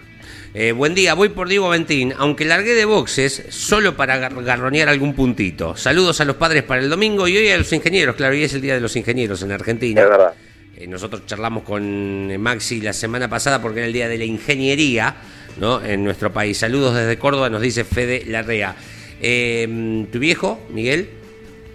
[0.53, 4.89] Eh, buen día, voy por Diego Ventín, aunque largué de boxes solo para gar- garronear
[4.89, 5.75] algún puntito.
[5.75, 8.53] Saludos a los padres para el domingo y hoy a los ingenieros, claro, hoy es
[8.53, 10.01] el Día de los Ingenieros en Argentina.
[10.01, 10.33] Es verdad.
[10.75, 14.23] Eh, nosotros charlamos con eh, Maxi la semana pasada porque era el Día de la
[14.25, 15.15] Ingeniería
[15.59, 15.83] ¿no?
[15.83, 16.57] en nuestro país.
[16.57, 18.75] Saludos desde Córdoba, nos dice Fede Larrea.
[19.21, 21.09] Eh, ¿Tu viejo, Miguel?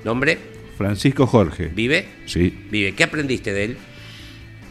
[0.03, 0.39] ¿Nombre?
[0.77, 1.71] Francisco Jorge.
[1.75, 2.07] ¿Vive?
[2.27, 2.53] Sí.
[2.71, 2.93] Vive.
[2.93, 3.77] ¿Qué aprendiste de él?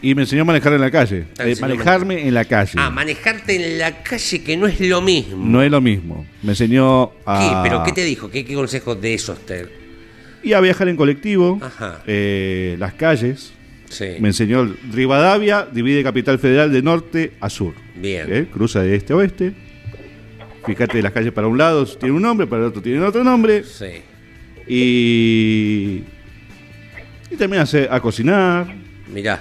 [0.02, 1.24] Y me enseñó a manejar en la calle.
[1.38, 2.72] Eh, manejarme en la calle.
[2.76, 5.42] Ah, manejarte en la calle, que no es lo mismo.
[5.42, 6.26] no es lo mismo.
[6.42, 7.14] Me enseñó ¿Qué?
[7.24, 7.62] a.
[7.62, 8.30] ¿Pero qué te dijo?
[8.30, 9.66] ¿Qué, qué consejos de esos te...?
[10.42, 11.58] Y a viajar en colectivo.
[11.62, 12.02] Ajá.
[12.06, 13.54] eh, las calles.
[13.88, 14.08] Sí.
[14.20, 17.72] Me enseñó Rivadavia, divide Capital Federal de norte a sur.
[17.94, 18.26] Bien.
[18.28, 18.46] ¿Eh?
[18.52, 19.54] Cruza de este a oeste.
[20.66, 23.64] Fíjate, las calles para un lado tienen un nombre, para el otro tienen otro nombre.
[23.64, 23.86] Sí.
[24.66, 26.02] Y.
[27.30, 28.66] Y también a, hacer- a cocinar.
[29.08, 29.40] Mirá.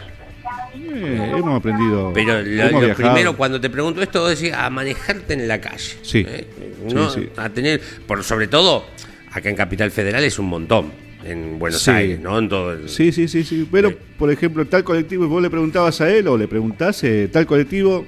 [0.76, 2.11] Eh, hemos aprendido.
[2.13, 2.95] Pero lo, hemos lo viajado.
[3.13, 5.97] primero, cuando te pregunto esto, decís a manejarte en la calle.
[6.01, 6.26] Sí.
[6.28, 6.47] ¿eh?
[6.88, 7.30] Sí, No, sí.
[7.38, 8.86] A tener, por sobre todo,
[9.32, 10.91] acá en Capital Federal es un montón.
[11.24, 11.91] En Buenos Sí.
[11.91, 12.38] Aires, ¿no?
[12.38, 12.89] En todo el...
[12.89, 13.65] Sí, sí, sí, sí.
[13.71, 17.45] Pero, por ejemplo, tal colectivo, vos le preguntabas a él o le preguntás, eh, tal
[17.45, 18.05] colectivo,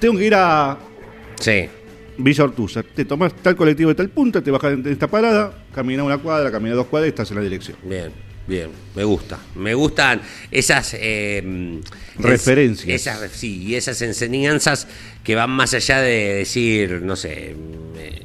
[0.00, 0.76] tengo que ir a
[1.38, 1.68] Sí.
[2.18, 2.82] Villa Ortuza.
[2.82, 6.50] Te tomás tal colectivo de tal punta, te bajas en esta parada, caminas una cuadra,
[6.50, 7.76] caminas dos cuadras y estás en la dirección.
[7.84, 8.10] Bien,
[8.46, 9.38] bien, me gusta.
[9.54, 11.80] Me gustan esas eh,
[12.18, 12.88] Referencias.
[12.88, 14.88] es- esas, sí, y esas enseñanzas
[15.22, 17.54] que van más allá de decir, no sé.
[17.98, 18.22] eh,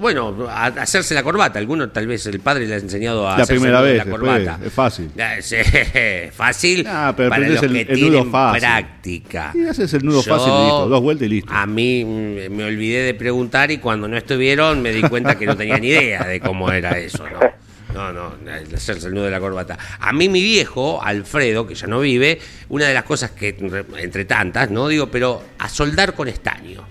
[0.00, 1.58] bueno, a- hacerse la corbata.
[1.58, 4.20] Alguno, tal vez el padre le ha enseñado a La hacerse primera vez, la después,
[4.20, 4.58] corbata.
[4.64, 5.10] es fácil.
[6.32, 8.60] Fácil Ah, pero para los que el- el nudo tienen fácil.
[8.60, 9.52] práctica.
[9.54, 11.52] Y haces el nudo Yo- fácil y listo, dos vueltas y listo.
[11.52, 15.46] A mí mm, me olvidé de preguntar y cuando no estuvieron me di cuenta que
[15.46, 17.40] no tenía ni idea de cómo era eso, ¿no?
[17.94, 18.34] No, no,
[18.76, 19.76] hacerse el nudo de la corbata.
[19.98, 24.02] A mí mi viejo, Alfredo, que ya no vive, una de las cosas que, re-
[24.02, 26.86] entre tantas, no digo, pero a soldar con estaño.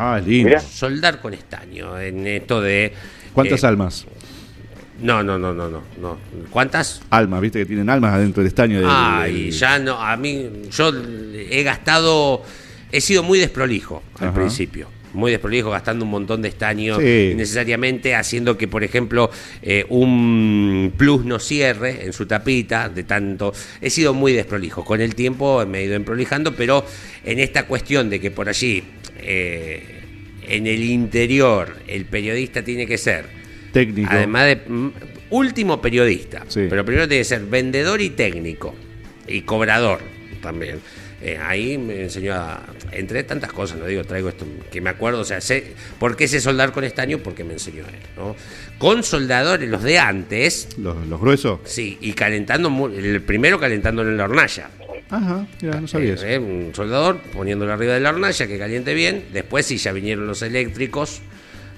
[0.00, 0.48] Ah, lindo.
[0.50, 0.60] Mirá.
[0.60, 2.92] Soldar con estaño, en esto de...
[3.32, 4.06] ¿Cuántas eh, almas?
[5.00, 6.18] No, no, no, no, no, no.
[6.50, 7.02] ¿Cuántas?
[7.10, 8.80] Almas, viste que tienen almas adentro del estaño.
[8.80, 10.92] del- Ay, del- ya no, a mí, yo
[11.34, 12.42] he gastado,
[12.92, 14.34] he sido muy desprolijo al Ajá.
[14.36, 14.88] principio.
[15.14, 17.30] Muy desprolijo, gastando un montón de estaño Sí.
[17.32, 19.30] innecesariamente, haciendo que, por ejemplo,
[19.62, 23.52] eh, un plus no cierre en su tapita, de tanto.
[23.80, 24.84] He sido muy desprolijo.
[24.84, 26.84] Con el tiempo me he ido emprolijando, pero
[27.24, 28.84] en esta cuestión de que por allí,
[29.20, 29.82] eh,
[30.46, 33.26] en el interior, el periodista tiene que ser
[33.72, 34.08] Técnico.
[34.10, 34.88] Además de mm,
[35.30, 36.66] último periodista, Sí.
[36.70, 38.74] pero primero tiene que ser vendedor y técnico
[39.26, 40.00] y cobrador
[40.40, 40.78] también.
[41.20, 45.20] Eh, ahí me enseñó a, entre tantas cosas, no digo, traigo esto que me acuerdo,
[45.20, 47.18] o sea, sé, ¿por qué sé soldar con estaño?
[47.18, 48.36] Porque me enseñó él, ¿no?
[48.78, 51.58] Con soldadores, los de antes, Los, los gruesos.
[51.64, 54.70] sí, y calentando, el primero calentando en la hornalla.
[55.10, 56.26] Ajá, mira, no sabía eso.
[56.26, 59.24] Eh, un soldador poniéndolo arriba de la hornalla que caliente bien.
[59.32, 61.20] Después sí ya vinieron los eléctricos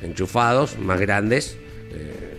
[0.03, 1.57] enchufados, más grandes,
[1.93, 2.37] eh,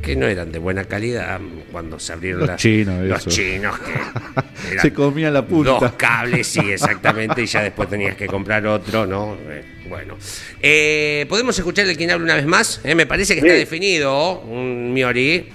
[0.00, 3.30] que no eran de buena calidad cuando se abrieron Los las- chinos, los eso.
[3.30, 3.92] chinos que
[4.72, 5.72] eran Se comían la punta.
[5.72, 9.36] Dos cables, sí, exactamente, y ya después tenías que comprar otro, ¿no?
[9.48, 10.16] Eh, bueno.
[10.62, 12.80] Eh, ¿Podemos escuchar el quien habla una vez más?
[12.84, 15.48] Eh, me parece que está definido un Miori.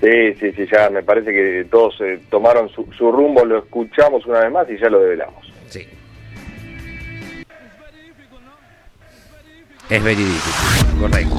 [0.00, 4.24] Sí, sí, sí, ya me parece que todos eh, tomaron su, su rumbo, lo escuchamos
[4.24, 5.46] una vez más y ya lo develamos.
[5.68, 5.86] Sí.
[9.90, 10.46] Es verídico,
[11.00, 11.36] correcto.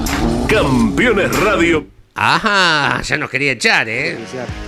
[0.48, 1.86] Campeones Radio.
[2.14, 4.18] Ajá, ya nos quería echar, ¿eh?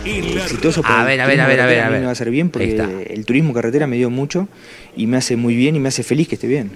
[0.05, 2.01] Exitoso A ver, el a ver, a turismo ver, a ver, carretera, a mí ver.
[2.01, 4.49] me va a hacer bien porque el turismo carretera me dio mucho
[4.97, 6.73] y me hace muy bien y me hace feliz que esté bien.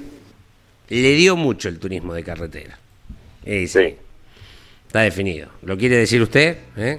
[0.90, 2.78] Le dio mucho el turismo de carretera.
[3.44, 3.78] Eh, sí.
[3.88, 3.96] Sí.
[4.88, 5.48] Está definido.
[5.62, 6.56] ¿Lo quiere decir usted?
[6.76, 6.98] ¿Eh?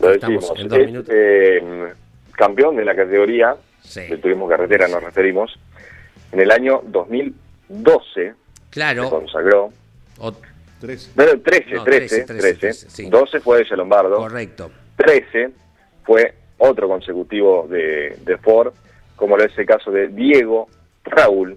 [0.00, 0.60] Lo Estamos decimos.
[0.60, 1.14] en dos Es, minutos.
[1.16, 1.92] eh,
[2.36, 4.02] campeón de la categoría Sí.
[4.02, 5.58] del turismo carretera, nos referimos.
[6.30, 8.34] En el año 2012 se
[8.70, 9.08] Claro.
[9.10, 9.70] consagró.
[10.18, 10.32] O-
[10.80, 11.10] 13.
[11.16, 13.08] Pero 13, No, 13, 13, 13, 13, sí.
[13.08, 14.16] 12 fue de Lombardo.
[14.16, 14.70] Correcto.
[14.96, 15.50] 13
[16.04, 18.72] fue otro consecutivo de, de Ford,
[19.16, 20.68] como lo es el caso de Diego
[21.04, 21.56] Raúl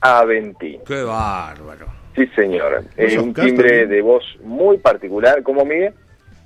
[0.00, 0.78] Aventí.
[0.86, 1.86] Qué bárbaro.
[2.16, 2.82] Sí, señor.
[2.82, 3.88] ¿Vos Es sos un timbre no?
[3.94, 5.42] de voz muy particular.
[5.44, 5.92] ¿Cómo, Miguel?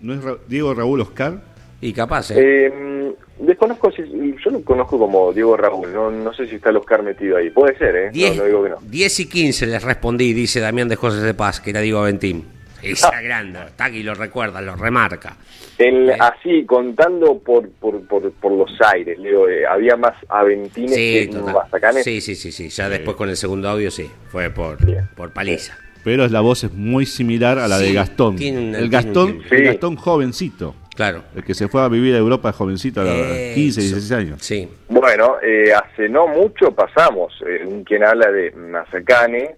[0.01, 1.41] ¿No es Ra- Diego Raúl Oscar?
[1.81, 2.35] Y capaz, ¿eh?
[2.39, 4.03] Eh, desconozco si.
[4.45, 5.93] Yo lo conozco como Diego Raúl.
[5.95, 7.49] No, no sé si está el Oscar metido ahí.
[7.51, 8.11] Puede ser, ¿eh?
[8.13, 8.77] Diez- No, no digo que no.
[8.83, 12.45] 10 y 15 les respondí, dice Damián de José de Paz, que era Diego Aventín.
[12.83, 13.21] Esa Ah.
[13.23, 15.37] grande, está aquí, lo recuerda, lo remarca.
[15.79, 16.17] El- Eh.
[16.19, 21.37] Así, contando por, por, por, por los aires, Leo, eh, había más aventines Sí, que
[21.39, 21.55] total.
[21.55, 22.05] mazacanes.
[22.05, 22.69] Sí, sí, sí, sí.
[22.69, 25.09] Ya después con el segundo audio sí, fue por, Bien.
[25.17, 25.77] por paliza.
[26.05, 28.37] Pero la voz es muy similar a la Sí, de Gastón.
[28.41, 29.65] el Gastón, el.
[29.65, 30.75] Gastón jovencito.
[30.97, 31.23] Claro.
[31.35, 33.15] El que se fue a vivir a Europa jovencito a los
[33.55, 33.95] 15, Eso.
[33.97, 34.39] 16 años.
[34.43, 34.69] Sí.
[34.89, 39.57] Bueno, eh, hace no mucho pasamos eh, un quien habla de Mazacane,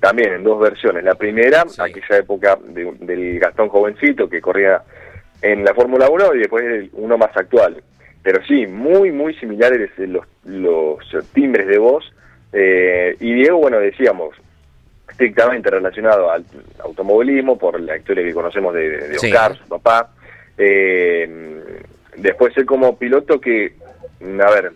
[0.00, 1.04] también en dos versiones.
[1.04, 1.80] La primera, Sí.
[1.80, 4.82] aquella época de- del Gastón jovencito que corría
[5.42, 7.82] en la Fórmula 1 y después el- uno más actual.
[8.22, 10.98] Pero sí, muy, muy similares los, los
[11.32, 12.04] timbres de voz.
[12.52, 14.34] eh, y Diego, bueno, decíamos,
[15.10, 16.44] estrictamente relacionado al
[16.82, 19.26] automovilismo por la historia que conocemos de, de Sí.
[19.26, 20.10] Oscar, su papá.
[20.56, 21.28] Eh,
[22.16, 23.74] después él como piloto que,
[24.22, 24.72] a ver,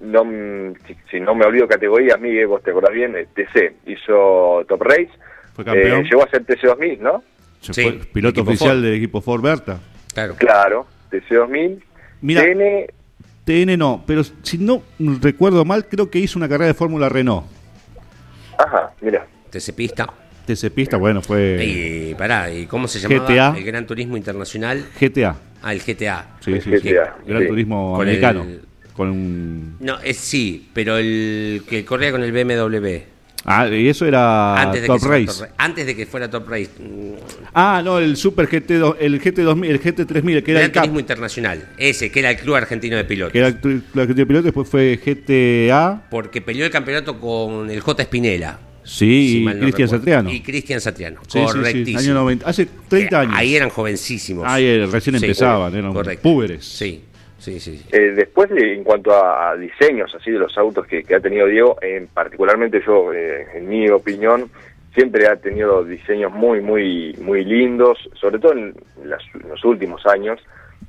[0.00, 3.74] no, mm, si, si no me olvido categorías, Miguel, vos te acordás bien, eh, TC,
[3.86, 5.10] hizo Top Race,
[5.54, 6.00] Fue campeón.
[6.00, 7.22] eh, llegó a ser TC2000, ¿no?
[7.60, 8.82] Se Sí, fue piloto oficial Ford.
[8.84, 9.78] del equipo Ford Berta.
[10.14, 10.34] Claro.
[10.36, 11.82] Claro, TC2000.
[12.22, 12.42] Mira.
[12.42, 12.86] TN,
[13.44, 17.44] TN no, pero si no recuerdo mal, creo que hizo una carrera de Fórmula Renault.
[18.58, 20.06] ajá, mira, TC Pista.
[20.46, 23.26] TC Pista, bueno, fue Y pará, ¿y cómo se llamaba?
[23.28, 23.54] GTA.
[23.56, 24.84] El Gran Turismo Internacional.
[24.98, 25.36] GTA.
[25.62, 26.26] Ah, el GTA.
[26.40, 26.88] Sí, sí, El sí.
[26.90, 27.48] GTA, Gran sí.
[27.48, 28.42] Turismo Con americano.
[28.42, 28.62] el-
[29.00, 29.78] Con.
[29.80, 32.98] No, es sí, pero el que corría con el BMW.
[33.46, 35.24] Ah, y eso era antes, de Top Race.
[35.26, 36.68] Top antes de que fuera Top Race.
[37.54, 38.70] Ah, no, el Super GT,
[39.00, 41.68] el GT 2000, el GT 3000, que era Gran el CAP, Turismo Internacional.
[41.78, 43.32] Ese, que era el Club Argentino de Pilotos.
[43.32, 47.18] que era el tu- la que tiene piloto, después fue GTA, Porque peleó el campeonato
[47.18, 48.04] con el J.
[48.04, 48.58] Spinella.
[48.84, 49.88] sí, si no Cristian.
[49.88, 50.30] Satriano.
[50.30, 51.20] Y Cristian Satriano.
[51.22, 51.98] Sí, sí, sí, Correctísimo.
[51.98, 53.34] año 90, hace 30 Que años.
[53.38, 54.44] Ahí eran jovencísimos.
[54.46, 56.22] Ahí eh, recién empezaban, eran correcto.
[56.22, 56.62] púberes.
[56.64, 57.00] Sí,
[57.40, 57.78] sí, sí.
[57.78, 57.88] sí.
[57.92, 61.46] Eh, después, de- en cuanto a, diseños así de los autos que, que ha tenido
[61.46, 64.50] Diego, eh, particularmente yo, eh, en mi opinión,
[64.94, 68.74] siempre ha tenido diseños muy, muy, muy lindos, sobre todo en,
[69.04, 70.40] las- en los últimos años.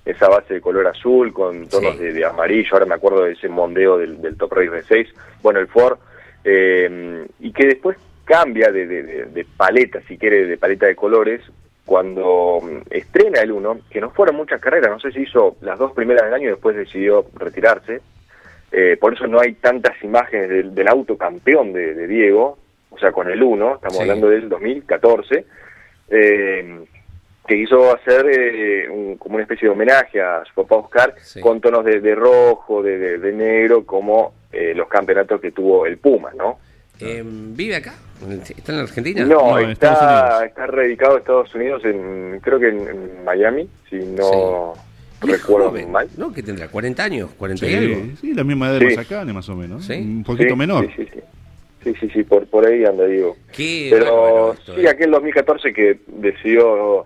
[0.06, 2.04] Esa base de color azul con tonos Sí.
[2.04, 5.08] de, de amarillo, ahora me acuerdo de ese mondeo del, del Top Race V6,
[5.44, 5.98] bueno, el Ford,
[6.44, 11.42] eh, y que después cambia de- de paleta, si quiere, de paleta de colores,
[11.92, 15.78] cuando mm, estrena el 1, que no fueron muchas carreras, no sé si hizo las
[15.78, 18.00] dos primeras del año y después decidió retirarse,
[18.72, 22.58] eh, por eso no hay tantas imágenes del, del auto campeón de, de Diego,
[22.92, 24.02] o sea, con el 1, estamos Sí.
[24.04, 25.46] hablando del 2014,
[26.12, 26.80] eh,
[27.46, 31.42] que hizo hacer eh, un- como una especie de homenaje a su papá Oscar Sí.
[31.42, 35.98] con tonos de, de rojo, de, de- negro, como eh, los campeonatos que tuvo el
[35.98, 36.58] Puma, ¿no?
[37.02, 37.96] Eh, ¿Vive acá?
[38.30, 39.26] ¿Está en Argentina?
[39.26, 43.98] No, en está, está radicado a Estados Unidos, en, creo que en, en Miami, si
[43.98, 44.74] no
[45.24, 46.08] Y recuerdo joven, mal.
[46.18, 46.32] ¿No?
[46.34, 46.70] ¿Qué tendrá?
[46.70, 47.30] ¿40 años?
[47.40, 48.02] ¿40 y Sí, algo?
[48.22, 48.96] sí, la misma edad de Sí.
[48.96, 49.86] Mazacane, más o menos.
[49.86, 49.94] Sí.
[49.94, 50.86] Un poquito Sí, menor.
[50.88, 51.20] Sí, sí, sí.
[51.84, 53.36] Sí, sí, sí, por, por ahí anda, digo.
[53.52, 54.90] Qué Pero esto, sí, eh.
[54.90, 57.06] aquel 2014 que decidió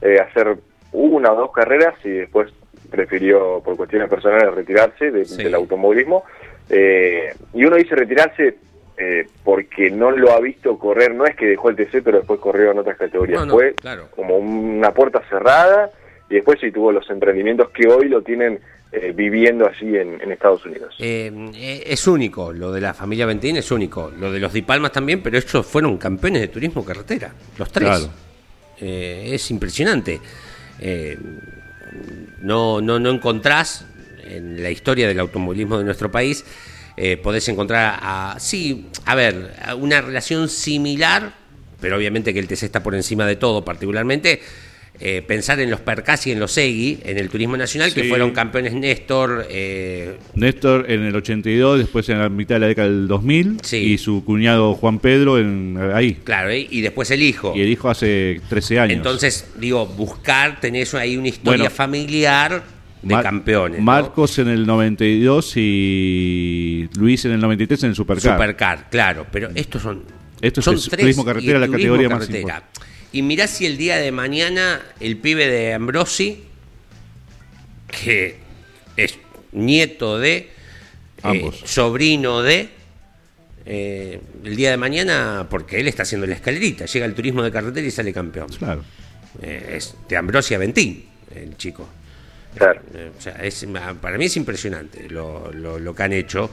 [0.00, 0.56] eh, hacer
[0.92, 2.52] una o dos carreras y después
[2.90, 5.42] prefirió, por cuestiones personales, retirarse de- Sí.
[5.42, 6.22] del automovilismo.
[6.70, 8.56] Eh, y uno dice retirarse
[8.96, 12.40] eh, porque no lo ha visto correr, no es que dejó el TC, pero después
[12.40, 13.40] corrió en otras categorías.
[13.40, 14.08] No, no, Fue claro.
[14.14, 15.90] como una puerta cerrada
[16.28, 18.60] y después sí tuvo los emprendimientos que hoy lo tienen
[18.92, 20.94] eh, viviendo allí en, en Estados Unidos.
[20.98, 24.12] Eh, eh, es único, lo de la familia Ventín es único.
[24.18, 27.88] Lo de los Di Palmas también, pero ellos fueron campeones de turismo carretera, los tres.
[27.88, 28.10] Claro.
[28.82, 30.20] Eh, es impresionante.
[30.80, 31.16] Eh,
[32.40, 33.86] no, no, no encontrás
[34.24, 36.44] en la historia del automovilismo de nuestro país,
[36.96, 41.34] eh, podés encontrar a, sí, a ver, a una relación similar,
[41.80, 44.40] pero obviamente que el TC está por encima de todo, particularmente.
[45.00, 48.30] eh, pensar en los Percas y en los Segui, en el turismo nacional, que fueron
[48.30, 53.08] campeones Néstor, eh, Néstor en el 82, después en la mitad de la década del
[53.08, 53.78] 2000, Sí.
[53.78, 56.18] y su cuñado Juan Pedro en, ahí.
[56.22, 56.68] Claro, ¿eh?
[56.70, 57.52] y después el hijo.
[57.56, 58.96] Y el hijo hace 13 años.
[58.98, 62.62] Entonces, digo, buscar, tenés ahí una historia Bueno, familiar
[63.02, 63.78] de Mar- campeones.
[63.80, 63.84] ¿no?
[63.84, 68.34] Marcos en el 92 y Luis en el 93 en el Supercar.
[68.34, 70.02] Supercar, claro, pero estos son.
[70.40, 72.64] Esto es son el turismo carretera, la categoría más carretera.
[73.12, 76.44] Y mirá si el día de mañana el pibe de Ambrosi,
[77.88, 78.36] que
[78.96, 79.18] es
[79.52, 80.50] nieto de,
[81.24, 82.68] eh, sobrino de,
[83.66, 87.50] eh, el día de mañana, porque él está haciendo la escalerita, llega el turismo de
[87.52, 88.48] carretera y sale campeón.
[88.58, 88.82] Claro.
[89.42, 91.88] Eh, es de Ambrosia Ventín, el chico.
[92.56, 92.80] Claro.
[92.94, 93.66] Eh, o sea, es,
[94.00, 96.50] para mí es impresionante lo, lo- lo que han hecho.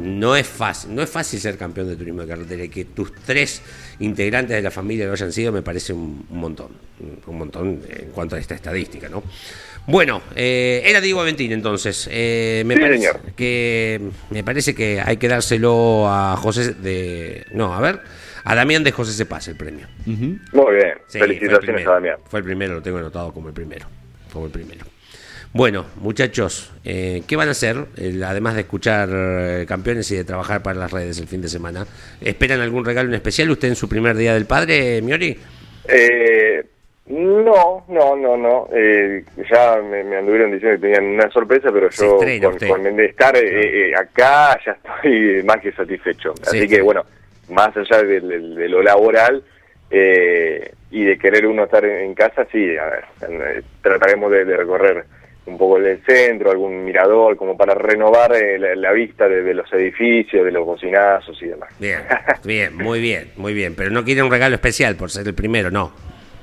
[0.00, 3.12] No es fácil, no es fácil ser campeón de turismo de carretera y que tus
[3.24, 3.62] tres
[4.00, 6.70] integrantes de la familia lo hayan sido me parece un, un montón,
[7.26, 9.22] un montón en cuanto a esta estadística, ¿no?
[9.86, 12.08] Bueno, eh, era Diego Aventín entonces.
[12.10, 13.20] Eh, me Sí, parece señor.
[13.36, 18.00] que me parece que hay que dárselo a José de, no, a ver,
[18.42, 19.86] a Damián de José Cepaz el premio.
[20.04, 20.94] Muy bien.
[21.06, 21.90] Sí, Felicitaciones primero.
[21.92, 22.16] a Damián.
[22.28, 23.86] Fue el primero, lo tengo anotado como el primero.
[24.32, 24.84] Como el primero.
[25.56, 27.76] Bueno, muchachos, eh, ¿qué van a hacer?
[27.96, 31.48] El- además de escuchar eh, campeones y de trabajar para las redes el fin de
[31.48, 31.86] semana.
[32.20, 35.38] ¿Esperan algún regalo en especial usted en su primer día del padre, Miori?
[35.88, 36.62] Eh,
[37.06, 38.68] no, no, no, no.
[38.74, 43.06] Eh, ya me, me anduvieron diciendo que tenían una sorpresa, pero yo con, con de
[43.06, 46.34] estar eh, eh, acá ya estoy más que satisfecho.
[46.42, 46.68] Sí, Así sí.
[46.68, 47.02] que bueno,
[47.48, 49.42] más allá de, de- de lo laboral
[49.90, 54.54] eh, y de querer uno estar en, casa, sí, a ver, eh, trataremos de, de
[54.58, 55.04] recorrer
[55.46, 59.54] un poco el centro, algún mirador, como para renovar eh, la, la vista de, de
[59.54, 61.70] los edificios, de los bocinazos y demás.
[61.78, 62.00] Bien,
[62.44, 63.74] bien, muy bien, muy bien.
[63.76, 65.92] Pero no quiere un regalo especial por ser el primero, no.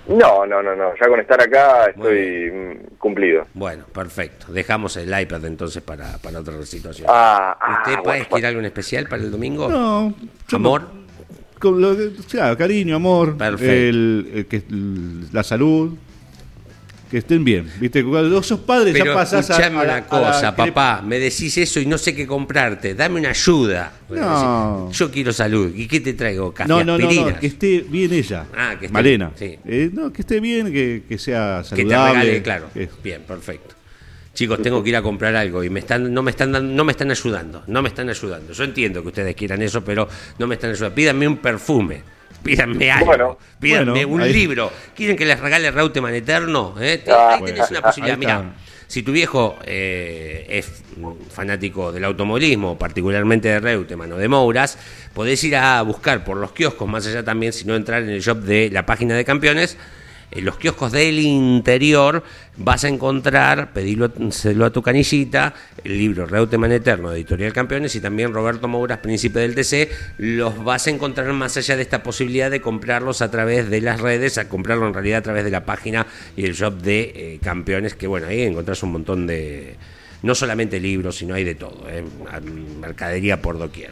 [0.07, 0.91] No, no, no, no.
[0.99, 3.47] Ya con estar acá estoy mm, cumplido.
[3.53, 4.51] Bueno, perfecto.
[4.51, 7.07] Dejamos el iPad entonces para, para otra situación.
[7.09, 8.29] Ah, ah, ¿Usted bueno, puede bueno.
[8.31, 9.69] quiere algo en especial para el domingo?
[9.69, 10.13] No.
[10.51, 11.03] ¿Amor?
[11.59, 11.95] con lo
[12.29, 13.37] claro, cariño, amor.
[13.37, 13.71] Perfecto.
[13.71, 14.63] el- el que,
[15.31, 15.93] la salud.
[17.13, 17.71] Que estén bien.
[17.79, 21.55] Viste, cuando sos padre ya pasás a- a una a la cosa, papá, me decís
[21.59, 23.93] eso y no sé qué comprarte, dame una ayuda.
[24.09, 24.91] No.
[24.91, 26.51] Yo quiero salud, ¿y qué te traigo?
[26.51, 28.47] Café, No, no, no, que esté bien ella.
[28.57, 29.31] Ah, que esté- Malena.
[29.35, 29.59] sí.
[29.63, 32.19] Eh, no, que esté bien, que, que sea Que te saludable.
[32.21, 32.69] regale, claro.
[32.73, 33.75] que- Bien, perfecto.
[34.33, 36.83] Chicos, tengo que ir a comprar algo y me están, no me están dando- no
[36.83, 38.53] me están ayudando, no me están ayudando.
[38.53, 40.09] Yo entiendo que ustedes quieran eso, pero
[40.39, 40.95] no me están ayudando.
[40.95, 42.01] Pídanme un perfume,
[42.43, 43.37] pídanme algo, Bueno.
[43.59, 44.71] pídanme Bueno, un ahí- libro.
[44.95, 46.75] ¿Quieren que les regale Reutemann Eterno?
[46.79, 47.03] ¿Eh?
[47.07, 47.67] Ah, ahí tenés bueno.
[47.71, 48.17] una posibilidad.
[48.17, 48.53] Mira,
[48.87, 50.83] si tu viejo eh, es
[51.31, 54.77] fanático del automovilismo, particularmente de Reutemann o de Mouras,
[55.13, 58.21] podés ir a buscar por los kioscos, más allá también, si no entrar en el
[58.21, 59.77] shop de la página de campeones,
[60.35, 62.23] en los kioscos del interior
[62.57, 65.53] vas a encontrar, pedilo a tu canillita,
[65.83, 70.63] el libro Reutemann Eterno, de Editorial Campeones, y también Roberto Mouras, Príncipe del TC, los
[70.63, 74.37] vas a encontrar más allá de esta posibilidad de comprarlos a través de las redes,
[74.37, 77.95] a comprarlo en realidad a través de la página y el shop de eh, Campeones,
[77.95, 79.75] que bueno, ahí encontrás un montón de...
[80.23, 82.01] No solamente libros, sino hay de todo, ¿eh?
[82.79, 83.91] mercadería por doquier.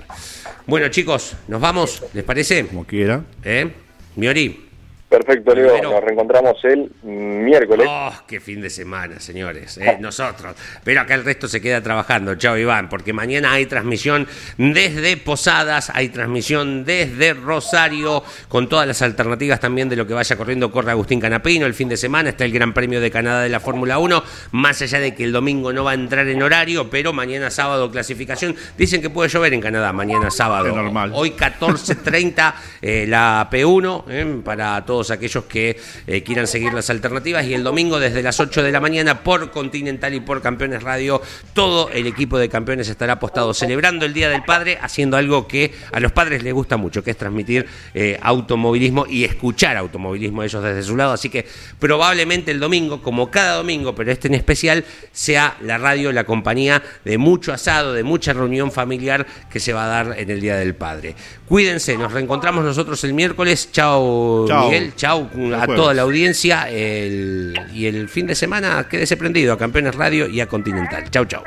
[0.66, 2.66] Bueno chicos, nos vamos, ¿les parece?
[2.68, 3.22] Como quiera.
[3.44, 3.70] ¿Eh?
[4.16, 4.71] Miori.
[5.12, 5.82] Perfecto, Leo.
[5.82, 7.86] Nos reencontramos el miércoles.
[7.90, 9.78] Oh, qué fin de semana, señores.
[9.78, 9.98] ¿eh?
[10.00, 10.56] Nosotros.
[10.86, 12.36] Pero acá el resto se queda trabajando.
[12.36, 14.26] Chao, Iván, porque mañana hay transmisión
[14.58, 20.38] desde Posadas, hay transmisión desde Rosario, con todas las alternativas también de lo que vaya
[20.38, 20.72] corriendo.
[20.72, 22.30] Corre Agustín Canapino el fin de semana.
[22.30, 24.24] Está el Gran Premio de Canadá de la Fórmula 1.
[24.52, 27.92] Más allá de que el domingo no va a entrar en horario, pero mañana sábado
[27.92, 28.56] clasificación.
[28.78, 30.68] Dicen que puede llover en Canadá mañana sábado.
[30.68, 31.12] Es normal.
[31.14, 37.46] Hoy 14.30 eh, la P1 eh, para todos aquellos que eh, quieran seguir las alternativas.
[37.46, 41.22] Y el domingo desde las 8 de la mañana por Continental y por Campeones Radio
[41.54, 45.74] todo el equipo de campeones estará apostado celebrando el Día del Padre haciendo algo que
[45.92, 50.64] a los padres les gusta mucho que es transmitir eh, automovilismo y escuchar automovilismo ellos
[50.64, 51.14] desde su lado.
[51.14, 51.46] Así que
[51.80, 56.84] probablemente el domingo como cada domingo pero este en especial sea la radio la compañía
[57.06, 60.56] de mucho asado de mucha reunión familiar que se va a dar en el Día
[60.58, 61.16] del Padre
[61.52, 64.46] cuídense nos reencontramos nosotros el miércoles chao.
[64.48, 65.30] Miguel chao
[65.60, 70.30] a toda la audiencia el- y el fin de semana quédese prendido a Campeones Radio
[70.30, 71.44] y a Continental chao chao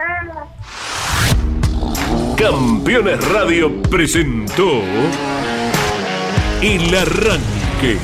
[2.36, 4.82] Campeones Radio presentó
[6.60, 7.96] El Arranque.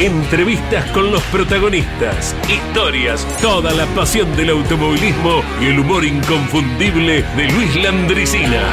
[0.00, 7.48] Entrevistas con los protagonistas, historias, toda la pasión del automovilismo y el humor inconfundible de
[7.52, 8.72] Luis Landricina.